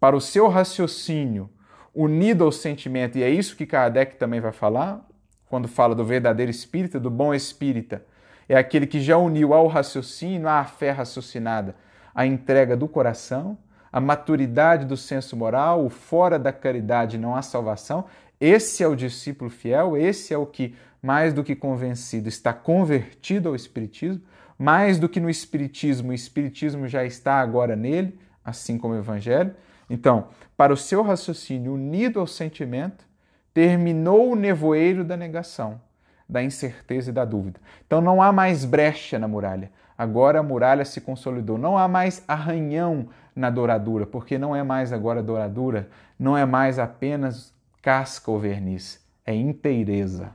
[0.00, 1.50] para o seu raciocínio
[1.94, 5.06] unido ao sentimento, e é isso que Kardec também vai falar,
[5.46, 8.04] quando fala do verdadeiro espírita, do bom espírita,
[8.48, 11.76] é aquele que já uniu ao raciocínio, à fé raciocinada,
[12.14, 13.58] a entrega do coração,
[13.92, 18.06] a maturidade do senso moral, o fora da caridade não há salvação.
[18.40, 23.48] Esse é o discípulo fiel, esse é o que, mais do que convencido, está convertido
[23.48, 24.22] ao Espiritismo,
[24.58, 29.54] mais do que no Espiritismo, o Espiritismo já está agora nele, assim como o Evangelho.
[29.90, 33.04] Então, para o seu raciocínio unido ao sentimento,
[33.52, 35.80] terminou o nevoeiro da negação,
[36.28, 37.60] da incerteza e da dúvida.
[37.84, 39.70] Então não há mais brecha na muralha.
[39.98, 41.58] Agora a muralha se consolidou.
[41.58, 45.88] Não há mais arranhão na douradura, porque não é mais agora douradura,
[46.18, 50.30] não é mais apenas casca ou verniz, é inteireza.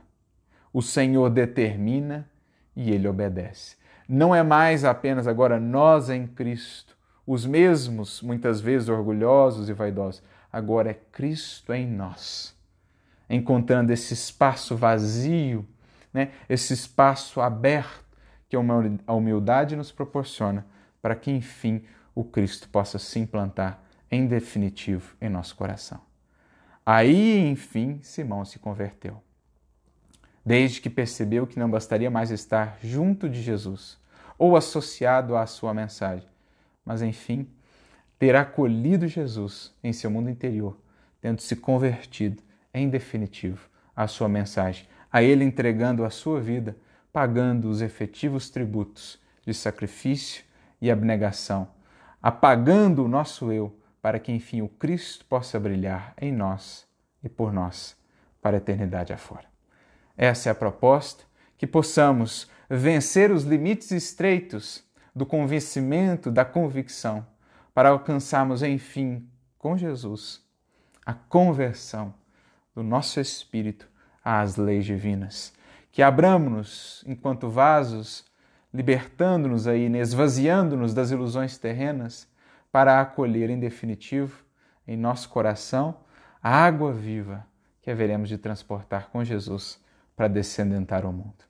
[0.72, 2.28] O Senhor determina
[2.74, 3.76] e ele obedece.
[4.08, 6.95] Não é mais apenas agora nós em Cristo,
[7.26, 10.22] os mesmos, muitas vezes orgulhosos e vaidosos.
[10.52, 12.54] Agora é Cristo em nós,
[13.28, 15.66] encontrando esse espaço vazio,
[16.14, 16.30] né?
[16.48, 18.06] esse espaço aberto
[18.48, 20.64] que a humildade nos proporciona,
[21.02, 21.82] para que enfim
[22.14, 26.00] o Cristo possa se implantar em definitivo em nosso coração.
[26.84, 29.20] Aí, enfim, Simão se converteu.
[30.44, 33.98] Desde que percebeu que não bastaria mais estar junto de Jesus
[34.38, 36.28] ou associado à sua mensagem,
[36.86, 37.48] mas enfim,
[38.18, 40.78] ter acolhido Jesus em seu mundo interior,
[41.20, 46.76] tendo se convertido em definitivo à sua mensagem, a Ele entregando a sua vida,
[47.12, 50.44] pagando os efetivos tributos de sacrifício
[50.80, 51.68] e abnegação,
[52.22, 56.86] apagando o nosso eu, para que enfim o Cristo possa brilhar em nós
[57.24, 57.96] e por nós
[58.40, 59.46] para a eternidade afora.
[60.16, 61.24] Essa é a proposta,
[61.58, 64.85] que possamos vencer os limites estreitos
[65.16, 67.26] do convencimento, da convicção,
[67.72, 70.44] para alcançarmos, enfim, com Jesus,
[71.06, 72.12] a conversão
[72.74, 73.88] do nosso espírito
[74.22, 75.54] às leis divinas.
[75.90, 78.26] Que abramos-nos enquanto vasos,
[78.74, 82.28] libertando-nos aí, esvaziando-nos das ilusões terrenas,
[82.70, 84.44] para acolher em definitivo
[84.86, 85.96] em nosso coração
[86.42, 87.46] a água viva
[87.80, 89.82] que haveremos de transportar com Jesus
[90.14, 91.45] para descendentar o mundo.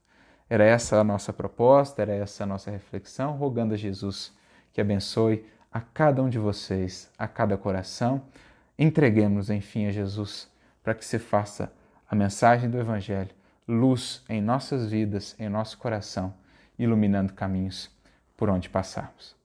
[0.49, 4.33] Era essa a nossa proposta, era essa a nossa reflexão, rogando a Jesus
[4.73, 8.23] que abençoe a cada um de vocês, a cada coração.
[8.79, 10.49] Entreguemos, enfim, a Jesus
[10.83, 11.73] para que se faça
[12.09, 13.35] a mensagem do Evangelho
[13.67, 16.33] luz em nossas vidas, em nosso coração,
[16.79, 17.91] iluminando caminhos
[18.37, 19.36] por onde passarmos.